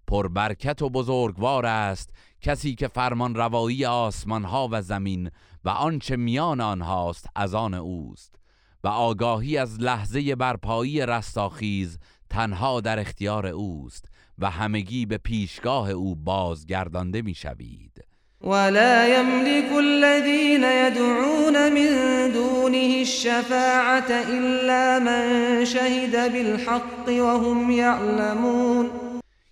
پربرکت 0.08 0.82
و 0.82 0.89
بزرگوار 0.89 1.65
است 1.65 2.10
کسی 2.41 2.75
که 2.75 2.88
فرمان 2.88 3.36
روایی 3.36 3.86
آسمان 3.86 4.43
ها 4.43 4.69
و 4.71 4.82
زمین 4.82 5.32
و 5.65 5.69
آنچه 5.69 6.15
میان 6.15 6.62
آنهاست 6.62 7.27
از 7.36 7.56
آن 7.56 7.73
اوست 7.73 8.36
و 8.84 8.88
آگاهی 8.88 9.58
از 9.58 9.80
لحظه 9.80 10.36
برپایی 10.36 11.06
رستاخیز 11.06 11.99
تنها 12.30 12.82
در 12.82 13.00
اختیار 13.00 13.48
اوست 13.48 14.06
و 14.40 14.50
همگی 14.50 15.06
به 15.06 15.18
پیشگاه 15.18 15.90
او 15.90 16.16
بازگردانده 16.16 17.22
می‌شوید. 17.22 18.04
ولا 18.42 19.08
يملك 19.08 19.72
الذين 19.72 20.63
يدعون 20.63 21.70
من 21.74 22.32
دونه 22.32 22.96
الشفاعة 23.00 24.12
إلا 24.30 25.00
من 25.00 25.66
شهد 25.66 26.34
بالحق 26.34 27.08
وهم 27.10 27.72
يعلمون. 27.72 28.90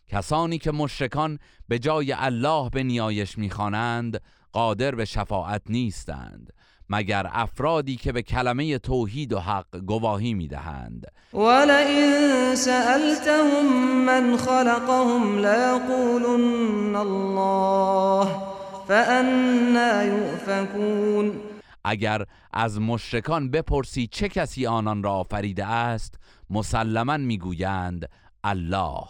کسانی 0.07 0.57
که 0.57 0.71
مشرکان 0.71 1.39
به 1.67 1.79
جای 1.79 2.13
الله 2.17 2.69
به 2.69 2.83
نیایش 2.83 3.37
می‌خوانند 3.37 4.21
قادر 4.51 4.95
به 4.95 5.05
شفاعت 5.05 5.61
نیستند. 5.69 6.53
مگر 6.89 7.27
افرادی 7.31 7.95
که 7.95 8.11
به 8.11 8.21
کلمه 8.21 8.77
توحید 8.77 9.33
و 9.33 9.39
حق 9.39 9.77
گواهی 9.77 10.33
می‌دهند؟ 10.33 11.05
ولئن 11.33 12.55
سألتهم 12.55 13.65
من 14.05 14.37
خلقهم 14.37 15.37
ليقولن 15.39 16.95
الله 16.95 18.27
فأنا 18.87 20.03
يؤفكون. 20.03 21.31
اگر 21.87 22.25
از 22.53 22.79
مشرکان 22.79 23.51
بپرسی 23.51 24.07
چه 24.07 24.29
کسی 24.29 24.67
آنان 24.67 25.03
را 25.03 25.13
آفریده 25.13 25.65
است 25.65 26.15
مسلما 26.49 27.17
می‌گویند 27.17 28.09
الله. 28.43 29.03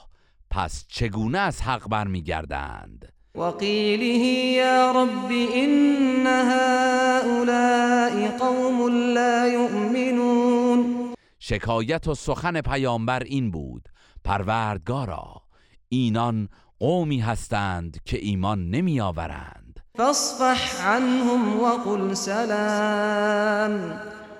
پس 0.51 0.85
چگونه 0.87 1.37
از 1.37 1.61
حق 1.61 1.89
برمیگردند؟ 1.89 3.14
وقيله 3.35 4.25
يا 4.55 4.91
رب 4.91 5.31
إن 5.31 6.27
هؤلاء 6.27 8.15
قوم 8.37 8.89
لا 9.13 9.47
يؤمنون. 9.47 11.13
شکایت 11.39 12.07
و 12.07 12.15
سخن 12.15 12.61
پیامبر 12.61 13.23
این 13.23 13.51
بود 13.51 13.89
پروردگارا 14.23 15.41
اینان 15.89 16.49
قومی 16.79 17.19
هستند 17.19 17.97
که 18.05 18.17
ایمان 18.17 18.69
نمی 18.69 19.01
آورند 19.01 19.79
فاصفح 19.97 20.87
عنهم 20.87 21.59
وقل 21.59 22.13
سلام 22.13 23.99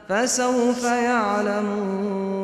فسوف 0.10 0.84
يعلمون. 0.84 2.36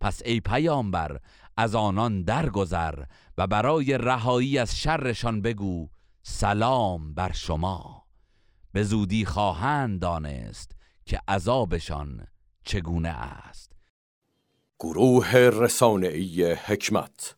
پس 0.00 0.22
ای 0.24 0.40
پیامبر 0.40 1.18
از 1.56 1.74
آنان 1.74 2.22
درگذر 2.22 2.94
و 3.38 3.46
برای 3.46 3.98
رهایی 3.98 4.58
از 4.58 4.76
شرشان 4.76 5.42
بگو 5.42 5.88
سلام 6.22 7.14
بر 7.14 7.32
شما. 7.32 8.04
به 8.72 8.82
زودی 8.82 9.24
خواهند 9.24 10.00
دانست 10.00 10.72
که 11.04 11.20
عذابشان 11.28 12.26
چگونه 12.64 13.08
است. 13.08 13.72
گروه 14.80 15.32
رسانه‌ای 15.36 16.52
حکمت 16.52 17.36